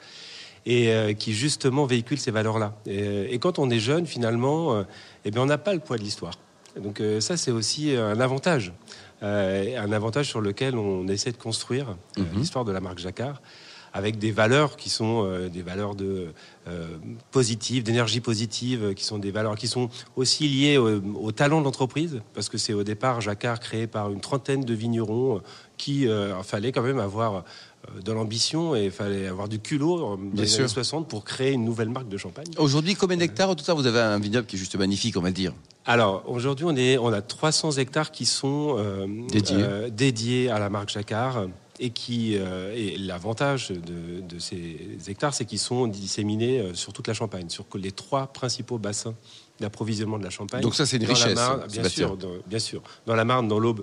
et 0.65 1.17
qui 1.19 1.33
justement 1.33 1.87
véhicule 1.87 2.21
ces 2.21 2.31
valeurs-là. 2.31 2.77
Et, 2.87 3.35
et 3.35 3.39
quand 3.41 3.59
on 3.59 3.69
est 3.69 3.81
jeune, 3.81 4.07
finalement, 4.07 4.85
eh 5.25 5.31
bien, 5.33 5.43
on 5.43 5.47
n'a 5.47 5.59
pas 5.59 5.75
le 5.75 5.81
poids 5.81 5.99
de 5.99 6.05
l'histoire. 6.05 6.35
Donc 6.81 7.03
ça, 7.19 7.37
c'est 7.37 7.51
aussi 7.51 7.97
un 7.97 8.21
avantage. 8.21 8.73
Un 9.23 9.91
avantage 9.93 10.29
sur 10.29 10.41
lequel 10.41 10.77
on 10.77 11.09
essaie 11.09 11.33
de 11.33 11.37
construire 11.37 11.97
euh, 12.17 12.23
l'histoire 12.37 12.65
de 12.65 12.71
la 12.71 12.81
marque 12.81 12.99
Jacquard 12.99 13.43
avec 13.95 14.19
des 14.19 14.31
valeurs 14.33 14.77
qui 14.77 14.89
sont 14.91 15.25
euh, 15.27 15.49
des 15.49 15.63
valeurs 15.63 15.95
de 15.95 16.29
euh, 16.69 16.87
positives, 17.31 17.83
d'énergie 17.83 18.21
positive, 18.21 18.85
euh, 18.85 18.93
qui 18.95 19.05
sont 19.05 19.19
des 19.19 19.31
valeurs 19.31 19.57
qui 19.57 19.69
sont 19.69 19.91
aussi 20.17 20.49
liées 20.49 20.79
au, 20.79 21.01
au 21.21 21.33
talent 21.33 21.61
de 21.61 21.65
l'entreprise, 21.65 22.21
parce 22.35 22.49
que 22.49 22.59
c'est 22.59 22.73
au 22.73 22.85
départ 22.85 23.21
Jacquard 23.21 23.61
créé 23.61 23.87
par 23.87 24.11
une 24.11 24.21
trentaine 24.21 24.65
de 24.65 24.75
vignerons 24.75 25.37
euh, 25.37 25.41
qui 25.77 26.07
fallait 26.45 26.71
quand 26.71 26.83
même 26.83 27.01
avoir 27.01 27.43
de 28.05 28.13
l'ambition 28.13 28.77
et 28.77 28.85
il 28.85 28.91
fallait 28.93 29.27
avoir 29.27 29.49
du 29.49 29.59
culot 29.59 29.99
dans 29.99 30.19
les 30.41 30.47
sûr. 30.47 30.61
années 30.61 30.69
60 30.69 31.09
pour 31.09 31.25
créer 31.25 31.51
une 31.51 31.65
nouvelle 31.65 31.89
marque 31.89 32.09
de 32.09 32.17
champagne. 32.17 32.47
Aujourd'hui, 32.57 32.95
combien 32.95 33.17
d'hectares 33.17 33.51
au 33.51 33.57
total 33.57 33.75
Vous 33.75 33.87
avez 33.89 33.99
un 33.99 34.21
vignoble 34.21 34.47
qui 34.47 34.55
est 34.55 34.59
juste 34.61 34.77
magnifique, 34.77 35.17
on 35.17 35.21
va 35.23 35.29
le 35.31 35.35
dire. 35.35 35.53
Alors 35.85 36.23
aujourd'hui, 36.29 36.65
on 36.69 36.77
est, 36.77 36.99
on 36.99 37.13
a 37.13 37.21
300 37.21 37.73
hectares 37.73 38.13
qui 38.13 38.27
sont 38.27 38.77
euh, 38.79 39.07
Dédiés. 39.27 39.57
euh, 39.59 39.91
dédiés 39.91 40.51
à 40.51 40.61
la 40.61 40.71
marque 40.71 40.91
Jacquard 40.91 41.49
et 41.85 41.91
qui 41.91 42.35
et 42.35 42.97
l'avantage 42.97 43.71
de, 43.71 44.21
de, 44.21 44.39
ces 44.39 44.79
hectares, 45.09 45.35
c'est 45.35 45.45
qu'ils 45.45 45.59
sont 45.59 45.89
disséminés 45.89 46.71
sur 46.75 46.93
toute 46.93 47.09
la 47.09 47.15
Champagne, 47.15 47.49
sur 47.49 47.67
les 47.75 47.91
trois 47.91 48.29
principaux 48.29 48.79
bassins 48.79 49.15
d'approvisionnement 49.61 50.19
de 50.19 50.25
la 50.25 50.31
Champagne. 50.31 50.62
Donc 50.62 50.75
ça, 50.77 50.87
c'est 50.87 50.99
une 50.99 51.07
richesse. 51.07 51.39
bien 51.73 51.89
sûr, 51.89 52.17
bien 52.47 52.59
sûr. 52.59 52.83
Dans 53.07 53.17
la 53.17 53.25
Marne, 53.25 53.49
dans 53.49 53.59
l'Aube, 53.59 53.83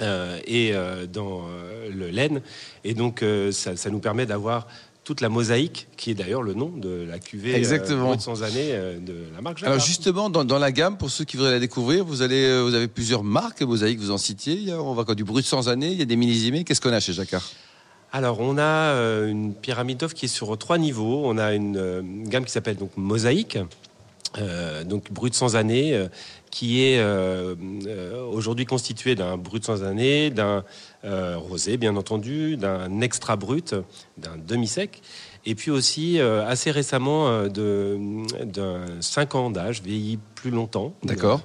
euh, 0.00 0.40
et 0.46 0.70
euh, 0.72 1.06
dans 1.06 1.46
euh, 1.48 1.90
le 1.90 2.08
laine. 2.08 2.42
Et 2.84 2.94
donc, 2.94 3.24
ça, 3.50 3.76
ça, 3.76 3.90
nous 3.90 3.98
permet 3.98 4.24
d'avoir 4.24 4.66
toute 5.10 5.22
la 5.22 5.28
mosaïque, 5.28 5.88
qui 5.96 6.12
est 6.12 6.14
d'ailleurs 6.14 6.42
le 6.42 6.54
nom 6.54 6.68
de 6.68 7.04
la 7.08 7.18
cuvée 7.18 7.56
Exactement. 7.56 8.14
de 8.14 8.20
100 8.20 8.42
années 8.42 8.72
de 9.00 9.24
la 9.34 9.40
marque 9.40 9.58
Jacquard. 9.58 9.72
Alors 9.72 9.84
justement, 9.84 10.30
dans, 10.30 10.44
dans, 10.44 10.60
la 10.60 10.70
gamme, 10.70 10.96
pour 10.96 11.10
ceux 11.10 11.24
qui 11.24 11.36
voudraient 11.36 11.50
la 11.50 11.58
découvrir, 11.58 12.04
vous, 12.04 12.22
allez, 12.22 12.62
vous 12.62 12.74
avez 12.74 12.86
plusieurs 12.86 13.24
marques 13.24 13.62
mosaïques, 13.62 13.98
vous 13.98 14.12
en 14.12 14.18
citiez. 14.18 14.54
Il 14.54 14.68
y 14.68 14.70
a, 14.70 14.80
on 14.80 14.94
va 14.94 15.02
du 15.16 15.24
brut 15.24 15.44
100 15.44 15.66
années, 15.66 15.90
il 15.90 15.98
y 15.98 16.02
a 16.02 16.04
des 16.04 16.14
millésimés. 16.14 16.62
Qu'est-ce 16.62 16.80
qu'on 16.80 16.92
a 16.92 17.00
chez 17.00 17.12
Jacquard? 17.12 17.42
Alors, 18.12 18.38
on 18.38 18.56
a 18.56 18.94
une 19.26 19.52
pyramide 19.52 19.98
d'offres 19.98 20.14
qui 20.14 20.26
est 20.26 20.28
sur 20.28 20.56
trois 20.58 20.78
niveaux. 20.78 21.22
On 21.24 21.36
a 21.36 21.54
une, 21.54 22.24
gamme 22.28 22.44
qui 22.44 22.52
s'appelle 22.52 22.76
donc 22.76 22.90
Mosaïque, 22.96 23.58
euh, 24.38 24.84
donc 24.84 25.10
brut 25.10 25.34
sans 25.34 25.56
année, 25.56 25.92
euh, 25.92 26.06
qui 26.50 26.82
est 26.82 26.98
euh, 26.98 27.54
aujourd'hui 28.32 28.64
constitué 28.64 29.14
d'un 29.14 29.36
brut 29.36 29.64
sans 29.64 29.84
année, 29.84 30.30
d'un 30.30 30.64
rosé 31.02 31.76
bien 31.76 31.96
entendu, 31.96 32.56
d'un 32.56 33.00
extra 33.00 33.36
brut, 33.36 33.74
d'un 34.18 34.36
demi-sec, 34.36 35.00
et 35.46 35.54
puis 35.54 35.70
aussi 35.70 36.20
assez 36.20 36.70
récemment 36.70 37.46
d'un 37.46 38.84
5 39.00 39.34
ans 39.34 39.50
d'âge, 39.50 39.80
vieilli 39.82 40.18
plus 40.34 40.50
longtemps, 40.50 40.92
d'accord, 41.02 41.40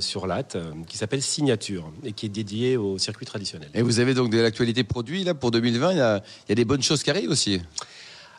sur 0.00 0.26
latte, 0.26 0.56
qui 0.88 0.98
s'appelle 0.98 1.22
Signature 1.22 1.92
et 2.04 2.12
qui 2.12 2.26
est 2.26 2.30
dédié 2.30 2.76
au 2.76 2.98
circuit 2.98 3.26
traditionnel. 3.26 3.68
Et 3.74 3.82
vous 3.82 4.00
avez 4.00 4.14
donc 4.14 4.30
de 4.30 4.40
l'actualité 4.40 4.82
produit 4.82 5.22
là 5.22 5.34
pour 5.34 5.52
2020. 5.52 5.92
Il 5.92 5.98
y, 5.98 6.00
a, 6.00 6.22
il 6.46 6.50
y 6.50 6.52
a 6.52 6.56
des 6.56 6.64
bonnes 6.64 6.82
choses 6.82 7.04
qui 7.04 7.10
arrivent 7.10 7.30
aussi. 7.30 7.60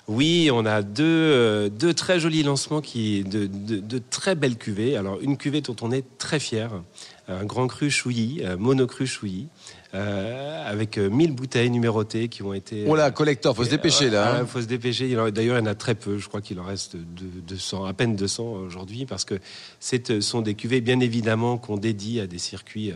Oui, 0.07 0.49
on 0.51 0.65
a 0.65 0.81
deux, 0.81 1.03
euh, 1.03 1.69
deux 1.69 1.93
très 1.93 2.19
jolis 2.19 2.43
lancements 2.43 2.81
qui 2.81 3.23
de, 3.23 3.47
de, 3.47 4.01
très 4.09 4.35
belles 4.35 4.57
cuvées. 4.57 4.97
Alors 4.97 5.19
une 5.21 5.37
cuvée 5.37 5.61
dont 5.61 5.75
on 5.81 5.91
est 5.91 6.05
très 6.17 6.39
fier, 6.39 6.71
un 7.27 7.45
grand 7.45 7.67
cru 7.67 7.89
chouilly, 7.89 8.41
monocru 8.57 9.07
chouilly. 9.07 9.47
Euh, 9.93 10.71
avec 10.71 10.97
1000 10.97 11.33
bouteilles 11.33 11.69
numérotées 11.69 12.29
qui 12.29 12.43
ont 12.43 12.53
été. 12.53 12.85
Oh 12.87 12.95
là, 12.95 13.11
collector, 13.11 13.53
faut 13.53 13.65
se 13.65 13.69
dépêcher 13.69 14.09
là. 14.09 14.35
Il 14.37 14.41
hein. 14.41 14.45
faut 14.45 14.61
se 14.61 14.65
dépêcher. 14.65 15.09
D'ailleurs, 15.09 15.57
il 15.57 15.59
y 15.59 15.63
en 15.63 15.65
a 15.65 15.75
très 15.75 15.95
peu. 15.95 16.17
Je 16.17 16.29
crois 16.29 16.39
qu'il 16.39 16.61
en 16.61 16.63
reste 16.63 16.95
200, 16.95 17.83
à 17.83 17.91
peine 17.91 18.15
200 18.15 18.43
aujourd'hui, 18.45 19.05
parce 19.05 19.25
que 19.25 19.35
ce 19.81 20.21
sont 20.21 20.41
des 20.41 20.53
cuvées, 20.53 20.79
bien 20.79 21.01
évidemment, 21.01 21.57
qu'on 21.57 21.75
dédie 21.75 22.21
à 22.21 22.27
des 22.27 22.37
circuits 22.37 22.93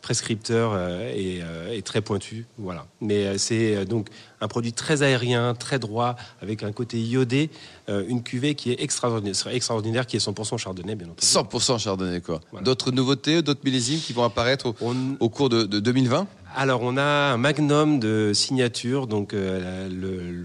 prescripteurs 0.00 0.78
et, 1.14 1.40
et, 1.72 1.82
très 1.82 2.00
pointus. 2.00 2.44
Voilà. 2.58 2.86
Mais 3.00 3.38
c'est 3.38 3.84
donc 3.84 4.08
un 4.40 4.48
produit 4.48 4.72
très 4.72 5.02
aérien, 5.02 5.54
très 5.54 5.78
droit, 5.78 6.16
avec 6.40 6.62
un 6.62 6.72
côté 6.72 6.98
iodé, 6.98 7.50
euh, 7.88 8.04
une 8.08 8.22
cuvée 8.22 8.54
qui 8.54 8.70
est 8.70 8.82
extraordinaire, 8.82 9.34
extraordinaire, 9.50 10.06
qui 10.06 10.16
est 10.16 10.26
100% 10.26 10.58
chardonnay, 10.58 10.94
bien 10.94 11.08
entendu. 11.08 11.26
100% 11.26 11.78
chardonnay, 11.78 12.20
quoi. 12.20 12.40
D'autres 12.62 12.90
nouveautés, 12.90 13.42
d'autres 13.42 13.60
millésimes 13.64 14.00
qui 14.00 14.12
vont 14.12 14.24
apparaître 14.24 14.66
au, 14.66 15.28
cours 15.28 15.48
de, 15.48 15.64
2020 15.64 16.26
alors 16.56 16.80
on 16.82 16.96
a 16.96 17.02
un 17.32 17.36
magnum 17.36 18.00
de 18.00 18.32
signature, 18.34 19.06
donc 19.06 19.34
euh, 19.34 19.88
le, 19.88 20.42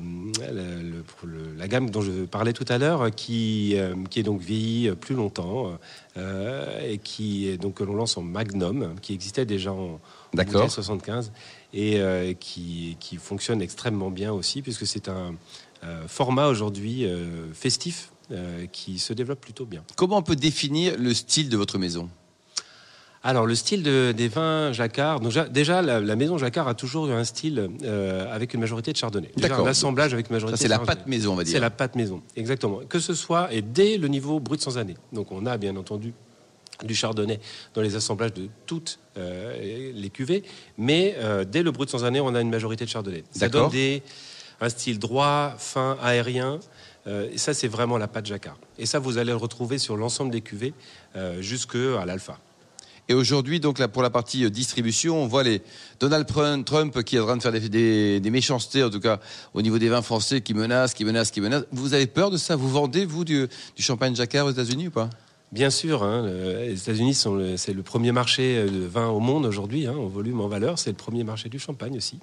la 1.57 1.67
gamme 1.67 1.89
dont 1.89 2.01
je 2.01 2.25
parlais 2.25 2.53
tout 2.53 2.65
à 2.67 2.77
l'heure, 2.77 3.11
qui, 3.11 3.73
euh, 3.75 3.95
qui 4.09 4.19
est 4.19 4.23
donc 4.23 4.41
vieillie 4.41 4.91
plus 4.91 5.15
longtemps 5.15 5.77
et 6.17 6.97
qui 6.97 7.49
est 7.49 7.57
donc 7.57 7.75
que 7.75 7.83
l'on 7.83 7.95
lance 7.95 8.17
en 8.17 8.21
magnum, 8.21 8.95
qui 9.01 9.13
existait 9.13 9.45
déjà 9.45 9.73
en, 9.73 9.99
1975 10.43 11.31
et 11.73 11.99
euh, 11.99 12.33
qui, 12.33 12.97
qui, 12.99 13.17
fonctionne 13.17 13.61
extrêmement 13.61 14.11
bien 14.11 14.31
aussi, 14.31 14.61
puisque 14.61 14.85
c'est 14.85 15.09
un 15.09 15.35
euh, 15.83 16.07
format 16.07 16.47
aujourd'hui 16.47 17.05
euh, 17.05 17.53
festif 17.53 18.11
qui 18.71 18.97
se 18.97 19.13
développe 19.13 19.39
plutôt 19.39 19.65
bien. 19.65 19.83
Comment 19.95 20.17
on 20.17 20.23
peut 20.23 20.35
définir 20.35 20.97
le 20.97 21.13
style 21.13 21.47
de 21.47 21.57
votre 21.57 21.77
maison? 21.77 22.09
Alors, 23.27 23.45
le 23.45 23.55
style 23.55 23.83
de, 23.83 24.13
des 24.15 24.27
vins 24.27 24.71
Jacquard, 24.71 25.19
déjà, 25.49 25.81
la, 25.81 26.15
maison 26.15 26.37
Jacquard 26.37 26.67
a 26.67 26.75
toujours 26.75 27.07
eu 27.07 27.11
un 27.11 27.23
style 27.23 27.69
avec 28.31 28.53
une 28.53 28.59
majorité 28.59 28.91
de 28.93 28.97
chardonnay. 28.97 29.31
D'accord. 29.37 29.65
Un 29.65 29.69
assemblage 29.71 30.13
avec 30.13 30.29
une 30.29 30.35
majorité 30.35 30.57
Ça, 30.57 30.61
c'est 30.61 30.67
la 30.67 30.79
pâte 30.79 31.07
maison, 31.07 31.33
on 31.33 31.35
va 31.35 31.43
dire. 31.43 31.53
C'est 31.53 31.59
la 31.59 31.71
pâte 31.71 31.95
maison, 31.95 32.21
exactement. 32.35 32.81
Que 32.87 32.99
ce 32.99 33.13
soit, 33.13 33.51
et 33.51 33.61
dès 33.61 33.97
le 33.97 34.07
niveau 34.07 34.39
brut 34.39 34.61
sans 34.61 34.77
année. 34.77 34.95
Donc, 35.11 35.31
on 35.31 35.45
a 35.45 35.57
bien 35.57 35.75
entendu 35.75 36.13
du 36.83 36.95
chardonnay 36.95 37.39
dans 37.73 37.81
les 37.81 37.95
assemblages 37.95 38.33
de 38.33 38.49
toutes 38.65 38.99
euh, 39.17 39.91
les 39.93 40.09
cuvées, 40.09 40.43
mais 40.77 41.15
euh, 41.19 41.45
dès 41.45 41.63
le 41.63 41.71
brut 41.71 41.89
sans 41.89 42.03
année, 42.03 42.19
on 42.19 42.35
a 42.35 42.41
une 42.41 42.49
majorité 42.49 42.85
de 42.85 42.89
chardonnay. 42.89 43.23
Ça 43.31 43.47
donne 43.47 43.69
des, 43.69 44.03
un 44.59 44.69
style 44.69 44.99
droit, 44.99 45.55
fin, 45.57 45.97
aérien. 46.01 46.59
Euh, 47.07 47.29
et 47.31 47.37
ça, 47.37 47.53
c'est 47.53 47.67
vraiment 47.67 47.97
la 47.97 48.07
pâte 48.07 48.25
jacquard. 48.25 48.57
Et 48.77 48.85
ça, 48.85 48.99
vous 48.99 49.17
allez 49.17 49.31
le 49.31 49.37
retrouver 49.37 49.77
sur 49.77 49.95
l'ensemble 49.95 50.31
des 50.31 50.41
cuvées 50.41 50.73
jusque 51.39 51.75
à 51.75 52.05
l'alpha. 52.05 52.39
Et 53.07 53.13
aujourd'hui, 53.13 53.59
donc 53.59 53.77
là, 53.77 53.87
pour 53.87 54.01
la 54.01 54.09
partie 54.09 54.49
distribution, 54.49 55.21
on 55.21 55.27
voit 55.27 55.43
les 55.43 55.61
Donald 55.99 56.25
Trump 56.65 57.03
qui 57.03 57.15
est 57.15 57.19
en 57.19 57.25
train 57.25 57.37
de 57.37 57.41
faire 57.41 57.51
des, 57.51 58.19
des, 58.19 58.29
méchancetés, 58.31 58.83
en 58.83 58.89
tout 58.89 58.99
cas 58.99 59.19
au 59.53 59.61
niveau 59.61 59.77
des 59.77 59.89
vins 59.89 60.01
français, 60.01 60.41
qui 60.41 60.53
menacent, 60.53 60.93
qui 60.93 61.05
menacent, 61.05 61.31
qui 61.31 61.41
menacent. 61.41 61.65
Vous 61.71 61.93
avez 61.93 62.07
peur 62.07 62.31
de 62.31 62.37
ça? 62.37 62.55
Vous 62.55 62.69
vendez, 62.69 63.05
vous, 63.05 63.23
du, 63.23 63.47
du 63.75 63.83
champagne 63.83 64.15
jacquard 64.15 64.47
aux 64.47 64.51
États-Unis 64.51 64.87
ou 64.87 64.91
pas? 64.91 65.09
Bien 65.51 65.69
sûr, 65.69 66.03
hein, 66.03 66.27
les 66.27 66.81
États-Unis 66.81 67.17
c'est 67.57 67.73
le 67.73 67.83
premier 67.83 68.11
marché 68.11 68.57
euh, 68.57 68.67
de 68.67 68.85
vin 68.85 69.07
au 69.07 69.19
monde 69.19 69.45
aujourd'hui, 69.45 69.85
hein, 69.87 69.95
en 69.95 70.07
volume, 70.07 70.41
en 70.41 70.47
valeur. 70.47 70.79
C'est 70.79 70.89
le 70.89 70.97
premier 70.97 71.23
marché 71.23 71.49
du 71.49 71.59
champagne 71.59 71.95
aussi. 71.95 72.19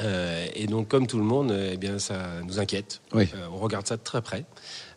Euh, 0.00 0.46
et 0.54 0.66
donc, 0.66 0.88
comme 0.88 1.06
tout 1.06 1.18
le 1.18 1.24
monde, 1.24 1.54
eh 1.72 1.76
bien, 1.76 1.98
ça 1.98 2.40
nous 2.44 2.58
inquiète. 2.58 3.00
Oui. 3.14 3.28
Euh, 3.34 3.46
on 3.52 3.58
regarde 3.58 3.86
ça 3.86 3.96
de 3.96 4.02
très 4.02 4.22
près. 4.22 4.44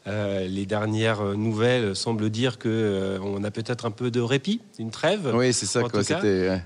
Euh, 0.08 0.48
les 0.48 0.68
dernières 0.68 1.24
nouvelles 1.36 1.96
semblent 1.96 2.30
dire 2.30 2.60
que 2.60 2.70
euh, 2.70 3.20
on 3.24 3.44
a 3.44 3.50
peut-être 3.50 3.86
un 3.86 3.92
peu 3.92 4.12
de 4.12 4.22
répit, 4.22 4.62
une 4.78 4.92
trêve. 4.92 5.32
Oui, 5.34 5.52
c'est 5.52 5.66
ça. 5.66 5.82
Quoi, 5.82 6.02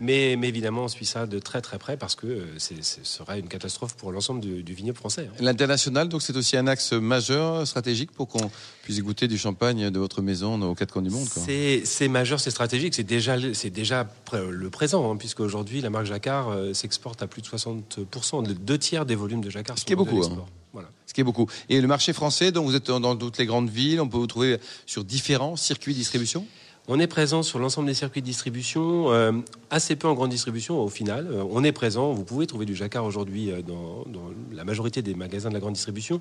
mais, 0.02 0.36
mais, 0.38 0.50
évidemment, 0.50 0.84
on 0.84 0.88
suit 0.90 1.06
ça 1.06 1.26
de 1.26 1.40
très 1.40 1.62
très 1.62 1.78
près 1.78 1.96
parce 1.96 2.16
que 2.16 2.28
euh, 2.28 2.46
ce 2.58 3.04
serait 3.04 3.40
une 3.40 3.48
catastrophe 3.48 3.96
pour 3.96 4.12
l'ensemble 4.12 4.42
du, 4.42 4.62
du, 4.62 4.74
vignoble 4.74 4.98
français. 4.98 5.30
Hein. 5.32 5.36
L'international, 5.40 6.10
donc, 6.10 6.22
c'est 6.22 6.36
aussi 6.36 6.58
un 6.58 6.68
axe 6.68 6.92
majeur 6.92 7.66
stratégique 7.66 8.12
pour 8.12 8.28
qu'on 8.28 8.52
puisse 8.84 9.02
goûter 9.02 9.30
du 9.30 9.38
champagne 9.38 9.90
de 9.90 10.00
votre 10.00 10.22
maison 10.22 10.62
aux 10.62 10.76
quatre 10.76 10.92
coins 10.92 11.02
du 11.02 11.10
monde. 11.10 11.28
C'est 11.28 12.08
majeur, 12.10 12.42
c'est 12.42 12.52
stratégique, 12.52 12.94
c'est 12.94 13.04
déjà 13.04 13.38
c'est 13.54 13.70
déjà 13.70 14.08
le 14.34 14.70
présent, 14.70 15.12
hein, 15.12 15.16
puisque 15.16 15.40
aujourd'hui 15.40 15.80
la 15.82 15.90
marque 15.90 16.06
Jacquard 16.06 16.54
s'exporte 16.74 17.22
à 17.22 17.28
plus 17.28 17.42
de 17.42 17.48
60 17.48 18.00
deux 18.60 18.78
tiers 18.78 19.06
des 19.06 19.16
volumes 19.16 19.42
de 19.42 19.50
Jacquard. 19.50 19.80
Ce 19.80 19.86
qui 19.86 19.94
est 19.94 19.96
beaucoup. 19.96 20.24
Hein. 20.24 20.46
Voilà. 20.74 20.90
Ce 21.06 21.14
qui 21.14 21.22
est 21.22 21.24
beaucoup. 21.24 21.48
Et 21.70 21.82
le 21.82 21.88
marché 21.88 22.14
français, 22.14 22.52
donc 22.52 22.66
vous 22.66 22.76
êtes 22.76 22.88
dans 22.88 23.16
toutes 23.16 23.38
les 23.38 23.46
grandes 23.46 23.70
villes, 23.70 24.02
on 24.02 24.08
peut 24.08 24.18
vous 24.18 24.28
trouver 24.28 24.60
sur 24.86 25.04
différents 25.04 25.56
circuits 25.56 25.94
de 25.94 26.00
distribution? 26.00 26.46
On 26.92 27.00
est 27.00 27.06
présent 27.06 27.44
sur 27.44 27.60
l'ensemble 27.60 27.88
des 27.88 27.94
circuits 27.94 28.22
de 28.22 28.26
distribution, 28.26 29.12
euh, 29.12 29.32
assez 29.70 29.96
peu 29.96 30.08
en 30.08 30.16
grande 30.16 30.32
distribution 30.32 30.82
au 30.82 30.90
final. 30.90 31.28
Euh, 31.32 31.44
on 31.52 31.64
est 31.64 31.72
présent, 31.72 32.14
vous 32.14 32.24
pouvez 32.24 32.48
trouver 32.48 32.66
du 32.66 32.76
jacquard 32.76 33.06
aujourd'hui 33.06 33.52
euh, 33.52 33.62
dans, 33.62 34.06
la 34.52 34.64
majorité 34.64 35.04
des 35.04 35.14
magasins 35.14 35.50
de 35.50 35.54
la 35.54 35.60
grande 35.60 35.74
distribution. 35.74 36.20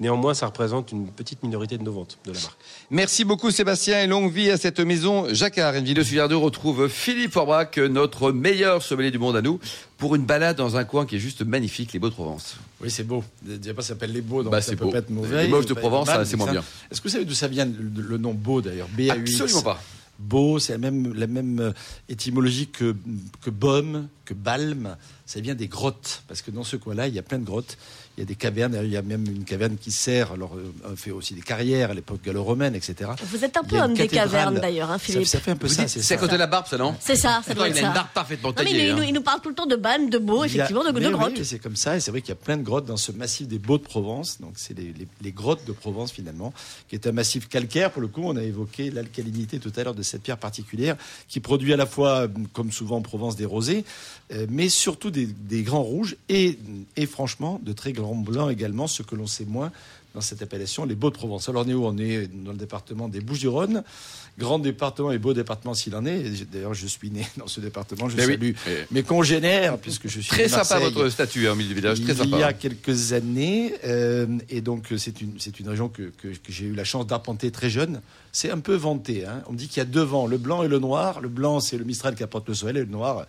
Néanmoins, 0.00 0.34
ça 0.34 0.46
représente 0.46 0.90
une 0.90 1.06
petite 1.06 1.44
minorité 1.44 1.78
de 1.78 1.84
nos 1.84 1.92
ventes 1.92 2.18
de 2.24 2.32
la 2.32 2.40
marque. 2.40 2.58
Merci 2.90 3.24
beaucoup 3.24 3.52
Sébastien 3.52 4.02
et 4.02 4.08
longue 4.08 4.32
vie 4.32 4.50
à 4.50 4.56
cette 4.56 4.80
maison 4.80 5.32
jacquard. 5.32 5.76
Une 5.76 5.84
vidéo 5.84 6.02
sur 6.02 6.28
2 6.28 6.36
retrouve 6.36 6.88
Philippe 6.88 7.34
Forbach, 7.34 7.78
notre 7.78 8.32
meilleur 8.32 8.82
sommelier 8.82 9.12
du 9.12 9.20
monde 9.20 9.36
à 9.36 9.42
nous, 9.42 9.60
pour 9.98 10.16
une 10.16 10.24
balade 10.24 10.56
dans 10.56 10.76
un 10.76 10.82
coin 10.82 11.06
qui 11.06 11.14
est 11.14 11.20
juste 11.20 11.42
magnifique, 11.42 11.92
les 11.92 12.00
Beaux 12.00 12.08
de 12.08 12.14
Provence. 12.14 12.56
Oui, 12.80 12.90
c'est 12.90 13.04
beau. 13.04 13.24
Je 13.46 13.72
pas, 13.72 13.82
ça 13.82 13.88
s'appelle 13.88 14.12
les 14.12 14.20
Beaux, 14.20 14.42
donc 14.42 14.52
bah, 14.52 14.60
ça 14.60 14.76
peut 14.76 14.88
pas 14.88 14.98
être 14.98 15.10
mauvais. 15.10 15.44
Les 15.44 15.48
Moches 15.48 15.66
de 15.66 15.74
Provence, 15.74 16.08
c'est 16.24 16.36
moins 16.36 16.52
bien. 16.52 16.64
Est-ce 16.90 17.00
que 17.00 17.08
vous 17.08 17.12
savez 17.12 17.24
d'où 17.24 17.34
ça 17.34 17.48
vient 17.48 17.66
le, 17.66 18.18
nom 18.18 18.34
Beau 18.34 18.60
d'ailleurs? 18.60 18.88
B 18.96 19.10
Absolument 19.10 19.62
pas. 19.62 19.82
Beau, 20.18 20.58
c'est 20.58 20.72
la 20.72 20.78
même, 20.78 21.14
la 21.14 21.28
même 21.28 21.60
euh, 21.60 21.72
étymologie 22.08 22.66
que, 22.66 22.96
que 23.40 23.50
baume, 23.50 24.08
que 24.28 24.34
balme. 24.34 24.96
Ça 25.26 25.40
vient 25.40 25.54
des 25.54 25.68
grottes, 25.68 26.22
parce 26.28 26.42
que 26.42 26.50
dans 26.50 26.64
ce 26.64 26.76
coin-là, 26.76 27.08
il 27.08 27.14
y 27.14 27.18
a 27.18 27.22
plein 27.22 27.38
de 27.38 27.44
grottes 27.44 27.76
il 28.18 28.22
y 28.22 28.24
a 28.24 28.26
des 28.26 28.34
cavernes, 28.34 28.76
il 28.82 28.90
y 28.90 28.96
a 28.96 29.02
même 29.02 29.24
une 29.26 29.44
caverne 29.44 29.76
qui 29.76 29.92
sert, 29.92 30.32
alors 30.32 30.56
euh, 30.56 30.74
on 30.84 30.96
fait 30.96 31.12
aussi 31.12 31.34
des 31.34 31.40
carrières 31.40 31.92
à 31.92 31.94
l'époque 31.94 32.20
gallo-romaine, 32.24 32.74
etc. 32.74 33.12
Vous 33.22 33.44
êtes 33.44 33.56
un 33.56 33.62
peu 33.62 33.78
homme 33.80 33.94
des 33.94 34.08
cavernes 34.08 34.58
d'ailleurs, 34.58 34.90
hein, 34.90 34.98
Philippe. 34.98 35.28
Ça, 35.28 35.38
fait 35.38 35.52
un 35.52 35.56
peu 35.56 35.68
ça, 35.68 35.86
c'est 35.86 36.14
à 36.14 36.16
côté 36.16 36.32
de 36.32 36.38
la 36.38 36.48
barbe, 36.48 36.66
ça, 36.66 36.76
non 36.78 36.96
C'est 36.98 37.14
ça, 37.14 37.42
ça 37.46 37.54
doit 37.54 37.68
être 37.68 37.76
Il 37.76 37.84
a 37.84 37.86
une 37.86 37.94
barbe 37.94 38.08
parfaitement 38.12 38.52
taillée. 38.52 38.88
il, 38.88 38.94
nous, 38.96 39.04
il, 39.04 39.14
nous, 39.14 39.20
parle 39.20 39.40
tout 39.40 39.50
le 39.50 39.54
temps 39.54 39.66
de 39.66 39.76
balme, 39.76 40.10
de 40.10 40.18
beau, 40.18 40.42
effectivement, 40.42 40.82
de, 40.82 40.90
grottes. 41.10 41.34
Oui, 41.36 41.44
c'est 41.44 41.60
comme 41.60 41.76
ça, 41.76 41.96
et 41.96 42.00
c'est 42.00 42.10
vrai 42.10 42.20
qu'il 42.20 42.30
y 42.30 42.32
a 42.32 42.34
plein 42.34 42.56
de 42.56 42.64
grottes 42.64 42.86
dans 42.86 42.96
ce 42.96 43.12
massif 43.12 43.46
des 43.46 43.60
Beaux 43.60 43.78
de 43.78 43.84
Provence, 43.84 44.40
donc 44.40 44.54
c'est 44.56 44.76
les, 44.76 44.92
les, 45.22 45.32
grottes 45.32 45.64
de 45.64 45.72
Provence 45.72 46.10
finalement, 46.10 46.52
qui 46.88 46.96
est 46.96 47.06
un 47.06 47.12
massif 47.12 47.48
calcaire, 47.48 47.92
pour 47.92 48.02
le 48.02 48.08
coup, 48.08 48.22
on 48.24 48.34
a 48.34 48.42
évoqué 48.42 48.90
l'alcalinité 48.90 49.60
tout 49.60 49.72
à 49.76 49.84
l'heure 49.84 49.94
de 49.94 50.02
cette 50.02 50.22
pierre 50.22 50.38
particulière, 50.38 50.96
qui 51.28 51.38
produit 51.38 51.72
à 51.72 51.76
la 51.76 51.86
fois, 51.86 52.26
comme 52.52 52.72
souvent 52.72 52.96
en 52.96 53.02
Provence, 53.02 53.36
des 53.36 53.44
rosés, 53.44 53.84
euh, 53.84 54.17
mais 54.48 54.68
surtout 54.68 55.10
des, 55.10 55.62
grands 55.62 55.82
rouges, 55.82 56.16
et 56.28 56.56
franchement, 57.06 57.60
de 57.62 57.72
très 57.72 57.92
grands 57.92 58.14
blancs 58.14 58.50
également, 58.50 58.86
ce 58.86 59.02
que 59.02 59.14
l'on 59.14 59.26
sait 59.26 59.46
moins 59.46 59.72
dans 60.14 60.20
cette 60.20 60.40
appellation, 60.42 60.84
les 60.84 60.94
Beaux 60.94 61.10
de 61.10 61.14
Provence. 61.16 61.48
Alors 61.48 61.64
on 61.66 61.68
est 61.68 61.74
où? 61.74 61.84
On 61.84 61.96
est 61.98 62.26
dans 62.28 62.52
le 62.52 62.56
département 62.58 63.08
des 63.08 63.20
Bouches-du-Rhône, 63.20 63.84
grand 64.38 64.58
département 64.58 65.12
et 65.12 65.18
beau 65.18 65.34
département 65.34 65.74
s'il 65.74 65.94
en 65.94 66.06
est. 66.06 66.50
D'ailleurs, 66.50 66.72
je 66.74 66.86
suis 66.86 67.10
né 67.10 67.26
dans 67.36 67.46
ce 67.46 67.60
département. 67.60 68.08
Je 68.08 68.16
Mais 68.16 68.26
oui. 68.26 68.32
salue 68.32 68.50
Et- 68.68 68.86
mes 68.90 69.02
congénères, 69.02 69.76
puisque 69.78 70.08
je 70.08 70.20
suis 70.20 70.28
Très 70.30 70.48
sympa 70.48 70.78
votre 70.80 71.08
statut, 71.10 71.46
hein, 71.46 71.52
au 71.52 71.54
milieu 71.56 71.68
du 71.68 71.74
village. 71.74 72.00
Très 72.02 72.12
Il 72.12 72.16
sympa. 72.18 72.38
y 72.38 72.42
a 72.42 72.52
quelques 72.54 73.12
années, 73.12 73.74
euh, 73.84 74.26
et 74.48 74.60
donc 74.62 74.92
euh, 74.92 74.98
c'est 74.98 75.20
une, 75.20 75.34
c'est 75.38 75.60
une 75.60 75.68
région 75.68 75.88
que, 75.88 76.04
que- 76.04 76.28
que 76.28 76.50
j'ai 76.52 76.64
eu 76.66 76.74
la 76.74 76.84
chance 76.84 77.06
d'arpenter 77.06 77.50
très 77.50 77.68
jeune. 77.68 78.00
C'est 78.32 78.50
un 78.50 78.58
peu 78.60 78.74
vanté. 78.74 79.24
hein. 79.26 79.42
On 79.48 79.52
me 79.52 79.58
dit 79.58 79.68
qu'il 79.68 79.78
y 79.78 79.80
a 79.80 79.84
deux 79.84 80.02
vents, 80.02 80.26
le 80.26 80.38
blanc 80.38 80.62
et 80.62 80.68
le 80.68 80.78
noir. 80.78 81.20
Le 81.20 81.28
blanc, 81.28 81.60
c'est 81.60 81.76
le 81.76 81.84
Mistral 81.84 82.14
qui 82.14 82.22
apporte 82.22 82.48
le 82.48 82.54
soleil, 82.54 82.76
et 82.82 82.84
le 82.86 82.90
noir, 82.90 83.26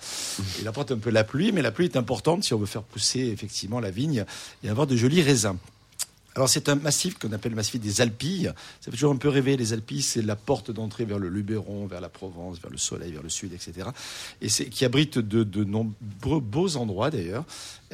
il 0.61 0.67
apporte 0.67 0.91
un 0.91 0.97
peu 0.97 1.09
la 1.09 1.23
pluie, 1.23 1.51
mais 1.51 1.61
la 1.61 1.71
pluie 1.71 1.85
est 1.85 1.97
importante 1.97 2.43
si 2.43 2.53
on 2.53 2.57
veut 2.57 2.65
faire 2.65 2.83
pousser 2.83 3.19
effectivement 3.27 3.79
la 3.79 3.91
vigne 3.91 4.23
et 4.63 4.69
avoir 4.69 4.87
de 4.87 4.95
jolis 4.95 5.21
raisins. 5.21 5.57
Alors 6.35 6.47
c'est 6.47 6.69
un 6.69 6.75
massif 6.75 7.17
qu'on 7.17 7.31
appelle 7.31 7.51
le 7.51 7.55
massif 7.55 7.81
des 7.81 8.01
Alpilles. 8.01 8.51
Ça 8.81 8.85
fait 8.85 8.91
toujours 8.91 9.11
un 9.11 9.17
peu 9.17 9.29
rêver. 9.29 9.57
Les 9.57 9.73
Alpilles, 9.73 10.01
c'est 10.01 10.21
la 10.21 10.35
porte 10.35 10.71
d'entrée 10.71 11.05
vers 11.05 11.19
le 11.19 11.27
Luberon, 11.27 11.87
vers 11.87 12.01
la 12.01 12.09
Provence, 12.09 12.59
vers 12.61 12.71
le 12.71 12.77
Soleil, 12.77 13.11
vers 13.11 13.23
le 13.23 13.29
Sud, 13.29 13.53
etc. 13.53 13.89
Et 14.41 14.49
c'est 14.49 14.65
qui 14.65 14.85
abrite 14.85 15.17
de, 15.17 15.63
nombreux 15.63 16.39
beaux 16.39 16.77
endroits 16.77 17.09
d'ailleurs, 17.09 17.45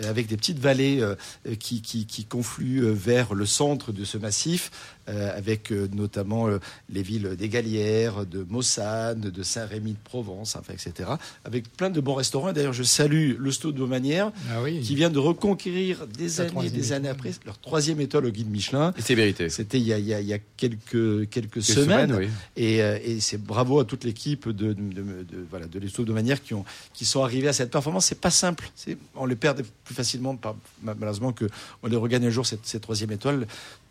avec 0.04 0.28
des 0.28 0.38
petites 0.38 0.60
vallées 0.60 1.02
euh, 1.02 1.16
qui, 1.58 2.28
confluent 2.30 2.84
euh, 2.84 2.92
vers 2.92 3.34
le 3.34 3.46
centre 3.46 3.92
de 3.92 4.04
ce 4.04 4.18
massif, 4.18 4.72
avec 5.08 5.72
euh, 5.72 5.88
notamment 5.94 6.48
euh, 6.48 6.60
les 6.90 7.02
villes 7.04 7.36
des 7.38 7.50
Galières, 7.50 8.26
de 8.26 8.46
Mossane, 8.50 9.20
de 9.22 9.44
Saint-Rémy 9.44 9.92
de 9.94 9.98
Provence, 10.04 10.56
enfin, 10.56 10.74
etc. 10.74 11.10
Avec 11.44 11.72
plein 11.72 11.90
de 11.90 12.00
bons 12.02 12.16
restaurants. 12.16 12.52
D'ailleurs, 12.54 12.74
je 12.74 12.84
salue 12.84 13.34
le 13.38 13.52
Sto 13.52 13.72
de 13.72 13.84
Manière, 13.86 14.32
Ah 14.52 14.62
oui. 14.64 14.80
qui 14.82 14.96
vient 14.96 15.10
de 15.10 15.20
reconquérir 15.20 16.08
des 16.08 16.42
années 16.42 16.66
et 16.68 16.70
des 16.70 16.92
années 16.94 17.10
après 17.10 17.32
leur 17.46 17.58
troisième 17.60 18.00
étoile 18.02 18.26
au 18.26 18.30
guide 18.32 18.50
Michelin. 18.50 18.94
C'est 19.00 19.16
vérité. 19.16 19.50
C'était 19.50 19.80
il 19.80 19.86
y 19.86 19.94
a, 19.94 20.00
il 20.00 20.06
y 20.06 20.14
a- 20.14 20.22
il 20.22 20.28
y 20.28 20.34
a 20.34 20.40
quelques, 20.58 21.30
quelques 21.30 21.54
Quelques 21.56 21.64
semaines. 21.64 22.14
oui. 22.16 22.28
Et, 22.58 22.82
euh, 22.82 22.98
et 23.04 23.20
c'est 23.20 23.38
bravo 23.42 23.80
à 23.80 23.86
toute 23.86 24.04
l'équipe 24.04 24.50
de, 24.50 24.74
de, 24.74 24.74
de, 24.74 25.02
de- 25.02 25.46
voilà, 25.50 25.68
de 25.68 25.80
l'Esto 25.80 26.04
de 26.04 26.14
manière 26.14 26.42
qui, 26.42 26.54
ont, 26.54 26.66
qui 26.94 27.06
sont 27.06 27.24
arrivés 27.24 27.48
à 27.48 27.54
cette 27.54 27.70
performance. 27.72 28.08
C'est 28.08 28.20
pas 28.20 28.32
simple. 28.32 28.70
On 29.16 29.26
les 29.26 29.36
perd 29.36 29.62
plus 29.84 29.94
facilement, 29.96 30.36
par, 30.36 30.56
malheureusement, 30.84 31.32
qu'on 31.34 31.88
les 31.88 31.96
regagne 31.96 32.26
un 32.26 32.30
jour, 32.32 32.46
cette, 32.46 32.66
cette 32.66 32.82
troisième 32.82 33.12
étoile. 33.12 33.46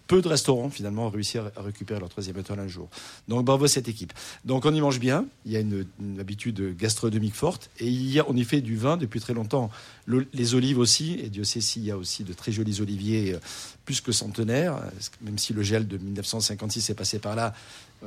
Peu 0.06 0.20
de 0.20 0.28
restaurants, 0.28 0.68
finalement, 0.68 1.06
ont 1.06 1.10
réussi 1.10 1.38
à, 1.38 1.50
récupérer 1.56 1.98
leur 1.98 2.10
troisième 2.10 2.38
étoile 2.38 2.60
un 2.60 2.68
jour. 2.68 2.88
Donc, 3.28 3.44
bravo 3.44 3.64
à 3.64 3.68
cette 3.68 3.88
équipe. 3.88 4.12
Donc, 4.44 4.66
on 4.66 4.74
y 4.74 4.80
mange 4.80 5.00
bien. 5.00 5.24
Il 5.46 5.52
y 5.52 5.56
a 5.56 5.60
une, 5.60 5.86
habitude 6.20 6.76
gastronomique 6.76 7.34
forte. 7.34 7.70
Et 7.80 8.20
on 8.28 8.36
y 8.36 8.44
fait 8.44 8.60
du 8.60 8.76
vin 8.76 8.96
depuis 8.96 9.20
très 9.20 9.32
longtemps. 9.32 9.70
Le- 10.04 10.26
les 10.34 10.54
olives 10.54 10.78
aussi. 10.78 11.18
Et 11.22 11.30
Dieu 11.30 11.44
sait 11.44 11.62
s'il 11.62 11.84
y 11.84 11.90
a 11.90 11.96
aussi 11.96 12.22
de 12.22 12.34
très 12.34 12.52
jolis 12.52 12.80
oliviers, 12.82 13.34
euh, 13.34 13.38
plus 13.86 14.00
que 14.02 14.12
centenaires. 14.12 14.78
Même 15.22 15.38
si 15.38 15.54
le 15.54 15.62
gel 15.62 15.88
de 15.88 15.96
1956 15.96 16.90
est 16.90 16.94
passé 16.94 17.18
par 17.18 17.34
là, 17.34 17.54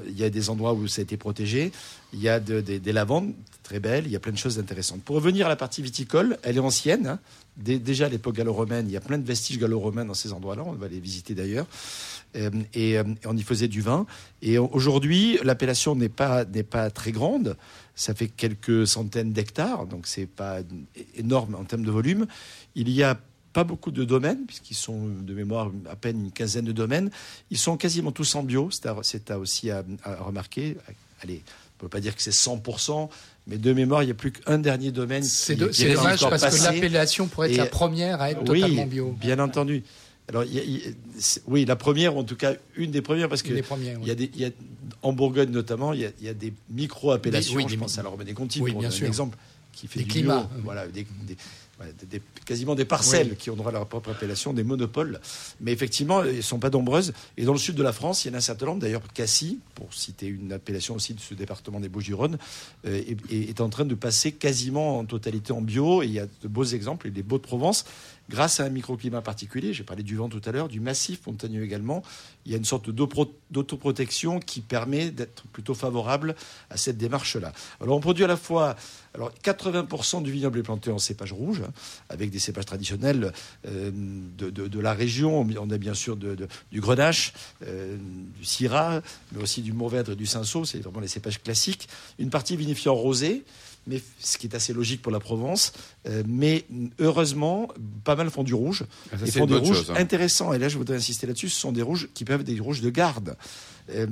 il 0.08 0.18
y 0.18 0.24
a 0.24 0.30
des 0.30 0.50
endroits 0.50 0.74
où 0.74 0.88
ça 0.88 1.02
a 1.02 1.04
été 1.04 1.18
protégé. 1.18 1.72
Il 2.14 2.22
y 2.22 2.30
a 2.30 2.40
de- 2.40 2.62
des- 2.62 2.80
des 2.80 2.92
lavandes 2.94 3.34
très 3.64 3.80
belles. 3.80 4.06
Il 4.06 4.12
y 4.12 4.16
a 4.16 4.20
plein 4.20 4.32
de 4.32 4.38
choses 4.38 4.60
intéressantes. 4.60 5.02
Pour 5.04 5.16
revenir 5.16 5.46
à 5.46 5.50
la 5.50 5.56
partie 5.56 5.82
viticole, 5.82 6.38
elle 6.44 6.58
est 6.58 6.60
ancienne. 6.60 7.08
hein. 7.08 7.20
Dé- 7.58 7.80
déjà 7.80 8.06
à 8.06 8.10
l'époque 8.10 8.36
gallo-romaine, 8.36 8.88
il 8.88 8.92
y 8.92 8.98
a 8.98 9.02
plein 9.02 9.18
de 9.18 9.26
vestiges 9.26 9.58
gallo-romains 9.60 10.06
dans 10.06 10.14
ces 10.14 10.32
endroits-là. 10.32 10.64
On 10.66 10.74
va 10.74 10.88
les 10.88 11.00
visiter 11.00 11.34
d'ailleurs. 11.34 11.66
Euh, 12.36 12.52
et, 12.74 12.98
euh, 13.00 13.04
et 13.24 13.28
on 13.28 13.36
y 13.36 13.42
faisait 13.42 13.68
du 13.68 13.82
vin. 13.82 14.06
Et 14.42 14.58
aujourd'hui, 14.60 15.40
l'appellation 15.44 15.96
n'est 15.96 16.10
pas, 16.10 16.46
n'est 16.46 16.62
pas 16.64 16.90
très 16.92 17.12
grande. 17.12 17.58
Ça 17.96 18.14
fait 18.14 18.28
quelques 18.28 18.86
centaines 18.86 19.34
d'hectares, 19.34 19.88
donc 19.88 20.06
c'est 20.06 20.28
pas 20.28 20.60
énorme 21.16 21.56
en 21.56 21.64
termes 21.64 21.84
de 21.84 21.90
volume. 21.90 22.28
Il 22.76 22.90
y 22.90 23.02
a 23.02 23.20
pas 23.54 23.64
beaucoup 23.64 23.92
de 23.92 24.04
domaines, 24.04 24.46
puisqu'ils 24.46 24.76
sont 24.76 25.08
de 25.08 25.34
mémoire 25.34 25.72
à 25.90 25.96
peine 25.96 26.26
une 26.26 26.32
quinzaine 26.32 26.66
de 26.66 26.72
domaines. 26.72 27.10
Ils 27.50 27.58
sont 27.58 27.78
quasiment 27.78 28.12
tous 28.12 28.36
en 28.36 28.44
bio, 28.44 28.70
c'est 28.72 28.86
à- 29.32 29.38
aussi 29.40 29.72
à, 29.72 29.84
à 30.04 30.16
remarquer. 30.16 30.78
Allez, 31.24 31.42
on 31.78 31.82
peut 31.82 31.90
pas 31.90 32.00
dire 32.00 32.16
que 32.16 32.22
c'est 32.22 32.32
100%, 32.34 33.10
mais 33.48 33.58
de 33.58 33.74
mémoire, 33.74 34.04
il 34.04 34.08
n'y 34.08 34.12
a 34.12 34.16
plus 34.16 34.32
qu'un 34.32 34.58
dernier 34.60 34.92
domaine. 34.92 35.24
C'est 35.24 35.56
dommage 35.56 36.20
parce 36.30 36.44
que 36.58 36.64
l'appellation 36.64 37.28
pourrait 37.28 37.48
être 37.50 37.54
Et- 37.56 37.58
la 37.58 37.66
première 37.66 38.22
à 38.22 38.32
être 38.32 38.48
Oui, 38.50 38.62
totalement 38.62 38.86
bio. 38.86 39.12
bien 39.20 39.40
entendu. 39.40 39.84
Alors, 40.30 40.44
il 40.44 40.54
y 40.54 40.60
a- 40.60 40.64
il 40.64 40.72
y 40.78 40.88
a- 40.90 40.92
c'est- 41.18 41.42
oui, 41.48 41.64
la 41.64 41.78
première, 41.78 42.16
ou 42.16 42.20
en 42.20 42.24
tout 42.26 42.36
cas 42.36 42.54
une 42.76 42.92
des 42.92 43.02
premières, 43.02 43.30
parce 43.30 43.42
que 43.42 43.50
Une 43.50 43.56
des 43.56 43.62
premières, 43.62 43.94
il 43.94 44.02
oui. 44.02 44.08
y 44.08 44.12
a 44.12 44.16
des, 44.16 44.30
il 44.36 44.42
y 44.42 44.46
a- 44.46 44.50
en 45.02 45.14
Bourgogne 45.14 45.50
notamment, 45.52 45.94
il 45.94 46.02
y 46.02 46.06
a, 46.06 46.10
il 46.20 46.26
y 46.26 46.30
a 46.30 46.34
des 46.34 46.52
micro-appellations. 46.70 47.56
Oui, 47.56 47.64
je 47.66 47.70
des- 47.70 47.78
pense 47.78 47.98
à 47.98 48.04
la 48.04 48.10
Romaine 48.10 48.28
des 48.28 48.34
Conti, 48.34 48.60
oui, 48.62 48.72
pour 48.72 48.82
bien 48.82 48.90
donner 48.90 48.98
sûr. 48.98 49.06
un 49.06 49.10
exemple, 49.10 49.38
qui 49.72 49.88
fait 49.88 50.00
Des 50.00 50.06
du 50.06 50.12
climats, 50.12 50.40
bio. 50.42 50.50
oui. 50.56 50.62
Voilà, 50.66 50.88
des, 50.88 51.04
des- 51.04 51.08
voilà, 51.08 51.38
des- 52.10 52.22
quasiment 52.46 52.76
des 52.76 52.86
parcelles 52.86 53.28
Oui. 53.32 53.36
qui 53.38 53.50
ont 53.50 53.56
droit 53.56 53.70
à 53.70 53.74
leur 53.74 53.86
propre 53.88 54.10
appellation, 54.12 54.54
des 54.54 54.64
monopoles. 54.64 55.20
Mais 55.62 55.72
effectivement, 55.72 56.24
elles 56.24 56.38
ne 56.38 56.42
sont 56.42 56.60
pas 56.60 56.70
nombreuses. 56.70 57.14
Et 57.38 57.44
dans 57.46 57.54
le 57.54 57.60
sud 57.60 57.76
de 57.76 57.84
la 57.84 57.94
France, 57.94 58.26
il 58.26 58.30
y 58.30 58.32
en 58.32 58.34
a 58.36 58.38
un 58.38 58.42
certain 58.42 58.66
nombre. 58.66 58.80
D'ailleurs, 58.82 59.02
Cassis, 59.14 59.58
pour 59.76 59.94
citer 59.94 60.26
une 60.28 60.54
appellation 60.54 60.96
aussi 60.96 61.14
de 61.14 61.20
ce 61.20 61.34
département 61.34 61.80
des 61.80 61.90
Bouches-du-Rhône, 61.90 62.38
euh, 62.86 62.96
est, 62.98 63.18
est- 63.32 63.50
est 63.50 63.62
en 63.62 63.70
train 63.70 63.86
de 63.86 63.96
passer 63.96 64.32
quasiment 64.32 64.98
en 65.00 65.06
totalité 65.06 65.54
en 65.54 65.62
bio. 65.62 66.02
Et 66.02 66.06
il 66.08 66.14
y 66.14 66.20
a 66.20 66.26
de 66.26 66.48
beaux 66.48 66.64
exemples, 66.66 67.08
et 67.08 67.12
des 67.12 67.24
beaux 67.24 67.38
de 67.38 67.44
Provence, 67.44 67.86
grâce 68.30 68.60
à 68.60 68.66
un 68.66 68.70
microclimat 68.70 69.22
particulier. 69.22 69.74
J'ai 69.74 69.84
parlé 69.84 70.04
du 70.04 70.16
vent 70.16 70.30
tout 70.30 70.42
à 70.46 70.52
l'heure, 70.52 70.68
du 70.68 70.80
massif 70.80 71.26
montagneux 71.28 71.64
également. 71.64 72.04
Il 72.46 72.52
y 72.52 72.56
a 72.56 72.58
une 72.58 72.66
sorte 72.66 72.90
d'autoprotection 72.90 74.40
qui 74.40 74.62
permet 74.62 75.12
d'être 75.12 75.44
plutôt 75.48 75.74
favorable 75.74 76.36
à 76.70 76.78
cette 76.78 76.98
démarche-là. 76.98 77.54
Alors, 77.82 77.98
on 77.98 78.00
produit 78.00 78.24
à 78.24 78.28
la 78.28 78.38
fois. 78.38 78.76
Alors, 79.14 79.32
80% 79.44 80.22
du 80.22 80.32
vignoble 80.32 80.60
est 80.60 80.64
planté 80.64 80.92
en 80.92 81.00
cépage 81.00 81.32
rouge, 81.32 81.62
hein, 81.66 81.72
avec 82.10 82.30
des 82.30 82.40
cépages 82.40 82.66
traditionnels 82.66 83.34
euh, 83.68 83.92
de, 83.92 84.80
la 84.80 84.94
région. 84.94 85.42
On 85.60 85.70
a 85.70 85.78
bien 85.78 85.94
sûr 85.94 86.16
du 86.18 86.82
grenache, 86.82 87.34
euh, 87.66 87.98
du 88.38 88.46
syrah, 88.46 89.02
mais 89.32 89.42
aussi 89.42 89.62
du 89.62 89.74
mourvèdre 89.74 90.12
et 90.12 90.16
du 90.16 90.26
cinsault. 90.26 90.66
C'est 90.66 90.80
vraiment 90.80 91.00
les 91.00 91.08
cépages 91.08 91.42
classiques. 91.42 91.90
Une 92.20 92.30
partie 92.30 92.56
vinifiée 92.56 92.92
en 92.92 92.96
rosé, 92.96 93.44
mais 93.88 94.02
ce 94.20 94.38
qui 94.38 94.48
est 94.48 94.56
assez 94.56 94.74
logique 94.74 95.02
pour 95.02 95.12
la 95.12 95.20
Provence. 95.20 95.74
Euh, 96.08 96.24
mais 96.28 96.66
heureusement, 97.00 97.70
pas 98.04 98.16
mal 98.16 98.30
font 98.30 98.44
du 98.44 98.54
rouge. 98.54 98.86
Ah, 99.12 99.18
ça, 99.18 99.26
et 99.26 99.32
font 99.32 99.46
des 99.46 99.56
rouges 99.56 99.78
chose, 99.78 99.92
hein. 99.92 99.96
intéressants. 99.98 100.54
Et 100.54 100.60
là, 100.60 100.70
je 100.70 100.78
voudrais 100.78 100.98
insister 100.98 101.26
là-dessus. 101.28 101.50
Ce 101.50 101.60
sont 101.60 101.72
des 101.72 101.82
rouges 101.82 102.10
qui 102.14 102.26
peuvent 102.26 102.42
être 102.42 102.48
des 102.48 102.60
rouges 102.60 102.82
de 102.82 102.90
garde. 102.90 103.36
Euh, 103.90 104.08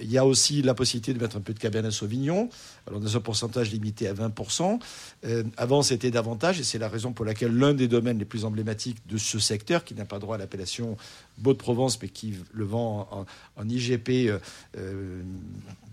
Il 0.00 0.10
y 0.10 0.18
a 0.18 0.26
aussi 0.26 0.62
la 0.62 0.74
possibilité 0.74 1.14
de 1.14 1.20
mettre 1.20 1.36
un 1.36 1.40
peu 1.40 1.54
de 1.54 1.58
Cabernet 1.58 1.92
Sauvignon, 1.92 2.48
alors 2.86 3.00
dans 3.00 3.16
un 3.16 3.20
pourcentage 3.20 3.70
limité 3.70 4.08
à 4.08 4.14
20%. 4.14 4.80
Euh, 5.24 5.44
avant, 5.56 5.82
c'était 5.82 6.10
davantage, 6.10 6.60
et 6.60 6.64
c'est 6.64 6.78
la 6.78 6.88
raison 6.88 7.12
pour 7.12 7.24
laquelle 7.24 7.56
l'un 7.56 7.74
des 7.74 7.88
domaines 7.88 8.18
les 8.18 8.24
plus 8.24 8.44
emblématiques 8.44 8.98
de 9.06 9.18
ce 9.18 9.38
secteur, 9.38 9.84
qui 9.84 9.94
n'a 9.94 10.04
pas 10.04 10.18
droit 10.18 10.34
à 10.36 10.38
l'appellation 10.38 10.96
Beau 11.38 11.52
de 11.52 11.58
Provence, 11.58 12.00
mais 12.02 12.08
qui 12.08 12.34
le 12.52 12.64
vend 12.64 13.08
en, 13.10 13.26
en 13.62 13.68
IGP 13.68 14.30
euh, 14.76 15.22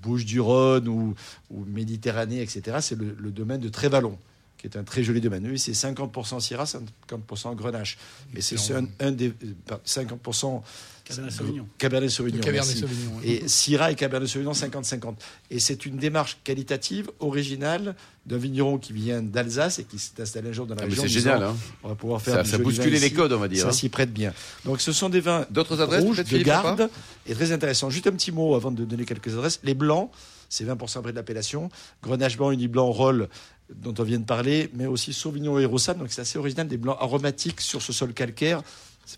Bouches-du-Rhône 0.01 0.88
ou, 0.88 1.15
ou 1.49 1.65
Méditerranée, 1.65 2.41
etc., 2.41 2.77
c'est 2.81 2.97
le, 2.97 3.15
le 3.19 3.31
domaine 3.31 3.62
de 3.62 3.69
Trévalon 3.69 4.17
qui 4.57 4.67
est 4.67 4.75
un 4.75 4.83
très 4.83 5.03
joli 5.03 5.21
domaine. 5.21 5.47
Oui, 5.47 5.57
c'est 5.57 5.71
50% 5.71 6.41
Syrah, 6.41 6.65
50% 6.65 7.55
Grenache. 7.55 7.97
Mais 8.33 8.41
c'est 8.41 8.57
un, 8.73 8.85
un 8.99 9.12
des 9.12 9.29
euh, 9.29 9.53
par- 9.65 9.79
50% 9.85 10.62
Cabernet 11.10 11.32
Sauvignon. 11.34 11.67
Cabernet 11.78 12.10
Sauvignon. 12.10 12.38
Le 12.38 12.43
Cabernet 12.43 12.67
merci. 12.67 12.80
Sauvignon, 12.82 13.12
oui. 13.24 13.30
Et 13.32 13.48
Syrah 13.48 13.91
et 13.91 13.95
Cabernet 13.95 14.28
Sauvignon 14.30 14.52
50-50. 14.52 15.15
Et 15.50 15.60
c'est 15.60 15.86
une 15.86 15.98
démarche 15.98 16.38
qualitative, 16.43 17.10
originale, 17.19 17.95
d'un 18.26 18.38
vigneron 18.38 18.78
qui 18.78 18.93
vient 18.93 19.22
d'Alsace 19.24 19.80
et 19.80 19.86
qui 19.86 19.98
s'est 19.98 20.22
installé 20.22 20.50
un 20.50 20.54
jour 20.54 20.67
dans 20.67 20.76
la 20.76 20.84
Ah, 20.84 20.86
région. 20.86 21.02
c'est 21.04 21.10
génial. 21.10 21.41
hein. 21.43 21.56
On 21.84 21.89
va 21.89 21.95
pouvoir 21.95 22.22
faire 22.22 22.36
Ça, 22.45 22.58
du 22.58 22.74
ça 22.76 22.86
les 22.86 23.12
codes, 23.12 23.34
on 23.34 23.39
va 23.39 23.48
dire. 23.48 23.63
Ça 23.63 23.69
hein. 23.69 23.72
s'y 23.72 23.89
prête 23.89 24.13
bien. 24.13 24.34
Donc 24.65 24.82
ce 24.82 24.91
sont 24.91 25.10
des 25.10 25.19
vins 25.19 25.45
D'autres 25.50 25.82
adresses, 25.82 26.04
rouges 26.04 26.24
de 26.24 26.38
garde 26.39 26.89
et 27.26 27.34
très 27.34 27.52
intéressants. 27.52 27.89
Juste 27.89 28.08
un 28.08 28.12
petit 28.12 28.32
mot 28.32 28.56
avant 28.56 28.72
de 28.72 28.86
donner 28.86 29.06
quelques 29.06 29.34
adresses. 29.34 29.60
Les 29.63 29.74
blancs, 29.74 30.12
c'est 30.48 30.65
20% 30.65 31.02
près 31.02 31.12
de 31.12 31.15
l'appellation. 31.17 31.69
Grenache 32.04 32.38
blanc, 32.38 32.52
uni 32.52 32.67
blanc, 32.67 32.91
roll 32.91 33.30
dont 33.76 33.93
on 34.00 34.04
vient 34.04 34.17
de 34.19 34.26
parler, 34.26 34.69
mais 34.74 34.88
aussi 34.88 35.13
Sauvignon 35.13 35.60
et 35.60 35.65
Rossam. 35.65 35.98
Donc 36.00 36.08
c'est 36.12 36.22
assez 36.22 36.39
original, 36.39 36.67
des 36.67 36.78
blancs 36.78 36.98
aromatiques 37.00 37.62
sur 37.62 37.82
ce 37.82 37.93
sol 37.93 38.13
calcaire. 38.13 38.62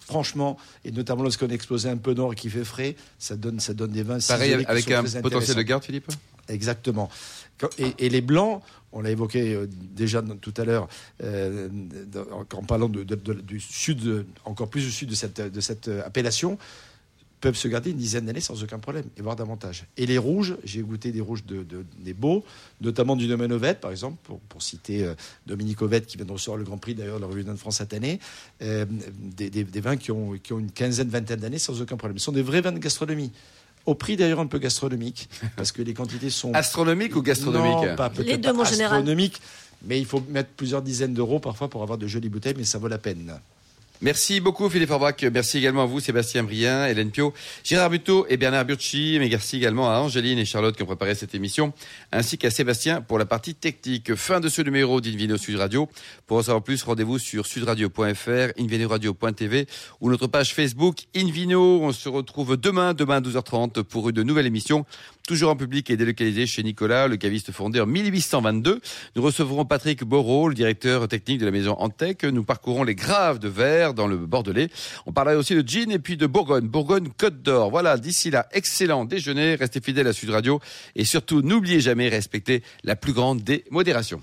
Franchement, 0.06 0.58
et 0.86 0.92
notamment 0.92 1.24
lorsqu'on 1.24 1.50
exposé 1.50 1.90
un 1.90 1.98
peu 1.98 2.14
nord 2.14 2.34
et 2.34 2.36
qu'il 2.36 2.52
fait 2.52 2.64
frais, 2.64 2.96
ça 3.20 3.36
donne, 3.36 3.60
ça 3.60 3.74
donne 3.74 3.92
des 3.92 4.04
vins 4.04 4.20
Pareil 4.28 4.54
avec 4.68 4.90
un 4.92 5.04
potentiel 5.22 5.58
de 5.58 5.62
garde, 5.64 5.84
Philippe 5.84 6.12
Exactement. 6.48 7.10
Et, 7.78 7.94
et 8.06 8.10
les 8.10 8.22
blancs, 8.22 8.62
on 8.92 9.02
l'a 9.02 9.12
évoqué 9.12 9.54
euh, 9.54 9.68
déjà 9.70 10.22
tout 10.42 10.54
à 10.58 10.66
l'heure, 10.66 10.88
euh, 11.24 11.70
en, 12.32 12.64
parlant 12.64 12.90
de- 12.90 13.04
de- 13.04 13.16
de- 13.16 13.34
du 13.34 13.60
sud, 13.60 14.26
encore 14.46 14.70
plus 14.70 14.82
du 14.82 14.92
sud 14.92 15.10
de 15.10 15.16
cette, 15.16 15.40
de 15.40 15.62
cette 15.62 15.88
euh, 15.88 16.06
appellation, 16.06 16.58
peuvent 17.42 17.56
se 17.58 17.68
garder 17.68 17.90
une 17.90 17.98
dizaine 17.98 18.26
d'années 18.28 18.40
sans 18.40 18.64
aucun 18.64 18.78
problème, 18.80 19.06
et 19.18 19.22
voire 19.22 19.36
davantage. 19.36 19.86
Et 19.98 20.06
les 20.06 20.20
rouges, 20.20 20.56
j'ai 20.64 20.82
goûté 20.82 21.12
des 21.12 21.22
rouges 21.22 21.44
de, 21.44 21.64
de- 21.64 21.84
des 22.00 22.14
beaux, 22.14 22.46
notamment 22.82 23.16
du 23.16 23.28
domaine 23.28 23.52
Ovette, 23.52 23.82
par 23.82 23.90
exemple, 23.90 24.18
pour, 24.24 24.40
pour 24.42 24.62
citer 24.62 25.04
euh, 25.04 25.16
Dominique 25.48 25.82
Ovette, 25.82 26.06
qui 26.06 26.18
vient 26.18 26.26
de 26.26 26.32
recevoir 26.32 26.58
le 26.58 26.64
Grand 26.64 26.78
Prix 26.78 26.94
d'ailleurs 26.94 27.16
de 27.18 27.22
la 27.22 27.28
revue 27.28 27.44
de 27.44 27.54
France 27.56 27.78
cette 27.78 27.94
année, 27.94 28.20
euh, 28.62 28.86
des, 29.20 29.50
des- 29.50 29.64
des 29.64 29.82
vins 29.82 29.98
qui 29.98 30.12
ont, 30.12 30.38
qui 30.42 30.54
ont 30.54 30.60
une 30.60 30.72
quinzaine, 30.72 31.10
vingtaine 31.10 31.40
d'années 31.40 31.58
sans 31.60 31.82
aucun 31.82 31.98
problème. 31.98 32.20
Ce 32.20 32.26
sont 32.26 32.32
des 32.32 32.44
vrais 32.44 32.62
vins 32.62 32.72
de 32.72 32.80
gastronomie. 32.80 33.32
Au 33.88 33.96
prix 33.96 34.16
d'ailleurs 34.16 34.40
un 34.40 34.46
peu 34.46 34.60
gastronomique, 34.60 35.28
parce 35.56 35.72
que 35.72 35.82
les 35.82 35.96
quantités 35.96 36.30
sont 36.30 36.54
Astronomique 36.54 37.16
ou 37.16 37.24
gastronomique 37.24 37.90
non, 37.90 37.96
pas, 37.96 38.12
Les 38.24 38.38
deux, 38.38 38.54
mon 38.54 38.64
général. 38.64 38.98
astronomique, 39.00 39.42
mais 39.84 39.98
il 40.00 40.06
faut 40.06 40.24
mettre 40.30 40.50
plusieurs 40.52 40.84
dizaines 40.84 41.16
d'euros 41.16 41.40
parfois 41.40 41.68
pour 41.72 41.82
avoir 41.82 41.98
de 41.98 42.06
jolies 42.06 42.30
bouteilles, 42.30 42.54
mais 42.56 42.66
ça 42.66 42.78
vaut 42.78 42.88
la 42.88 43.00
peine. 43.00 43.34
Merci 44.04 44.40
beaucoup 44.40 44.68
Philippe 44.68 44.90
Forbach. 44.90 45.22
Merci 45.32 45.60
également 45.60 45.84
à 45.84 45.86
vous 45.86 46.00
Sébastien 46.00 46.42
Brien, 46.42 46.88
Hélène 46.88 47.12
Pio, 47.12 47.36
Gérard 47.64 47.92
Buteau 47.92 48.26
et 48.30 48.38
Bernard 48.38 48.66
Burchi. 48.66 49.18
Mais 49.20 49.30
merci 49.30 49.58
également 49.58 49.92
à 49.92 50.00
Angéline 50.00 50.40
et 50.40 50.46
Charlotte 50.46 50.76
qui 50.76 50.82
ont 50.82 50.88
préparé 50.88 51.14
cette 51.14 51.36
émission, 51.36 51.72
ainsi 52.12 52.40
qu'à 52.40 52.50
Sébastien 52.50 53.02
pour 53.02 53.20
la 53.20 53.28
partie 53.28 53.54
technique. 53.54 54.16
Fin 54.16 54.40
de 54.40 54.50
ce 54.50 54.64
numéro 54.64 55.02
d'Invino 55.02 55.38
Sud 55.38 55.58
Radio. 55.58 55.88
Pour 56.26 56.38
en 56.38 56.42
savoir 56.42 56.64
plus, 56.64 56.82
rendez-vous 56.82 57.20
sur 57.20 57.46
sudradio.fr, 57.46 58.60
invinoradio.tv 58.60 59.68
ou 60.00 60.10
notre 60.10 60.26
page 60.26 60.56
Facebook 60.56 61.02
Invino. 61.16 61.84
On 61.84 61.92
se 61.92 62.10
retrouve 62.10 62.58
demain, 62.58 62.96
demain 62.96 63.18
à 63.18 63.22
12h30 63.22 63.84
pour 63.84 64.10
une 64.10 64.24
nouvelle 64.24 64.48
émission, 64.48 64.84
toujours 65.32 65.52
en 65.52 65.56
public 65.56 65.90
et 65.90 65.96
délocalisée 65.96 66.46
chez 66.46 66.62
Nicolas, 66.62 67.08
le 67.08 67.16
caviste 67.16 67.54
fondé 67.54 67.80
en 67.80 67.86
1822. 67.86 68.82
Nous 69.16 69.22
recevrons 69.22 69.64
Patrick 69.64 70.04
Borot, 70.04 70.50
le 70.50 70.56
directeur 70.56 71.08
technique 71.08 71.40
de 71.40 71.46
la 71.46 71.52
maison 71.52 71.74
Antec. 71.80 72.26
Nous 72.26 72.44
parcourons 72.44 72.84
les 72.84 72.96
graves 72.96 73.40
de 73.40 73.48
verre 73.48 73.94
dans 73.94 74.08
le 74.08 74.18
Bordelais. 74.18 74.68
On 75.06 75.14
parlera 75.14 75.38
aussi 75.38 75.56
de 75.56 75.66
gin 75.66 75.90
et 75.90 76.00
puis 76.00 76.18
de 76.18 76.28
Bourgogne, 76.28 76.68
Bourgogne 76.68 77.08
Côte 77.18 77.42
d'Or. 77.42 77.70
Voilà, 77.72 77.96
d'ici 77.96 78.30
là, 78.30 78.50
excellent 78.52 79.06
déjeuner, 79.06 79.56
restez 79.56 79.80
fidèles 79.80 80.08
à 80.08 80.12
Sud 80.12 80.32
Radio 80.32 80.60
et 80.98 81.06
surtout 81.06 81.42
n'oubliez 81.42 81.80
jamais 81.80 82.10
respecter 82.10 82.62
la 82.84 82.98
plus 82.98 83.14
grande 83.14 83.42
des 83.42 83.64
modérations. 83.72 84.22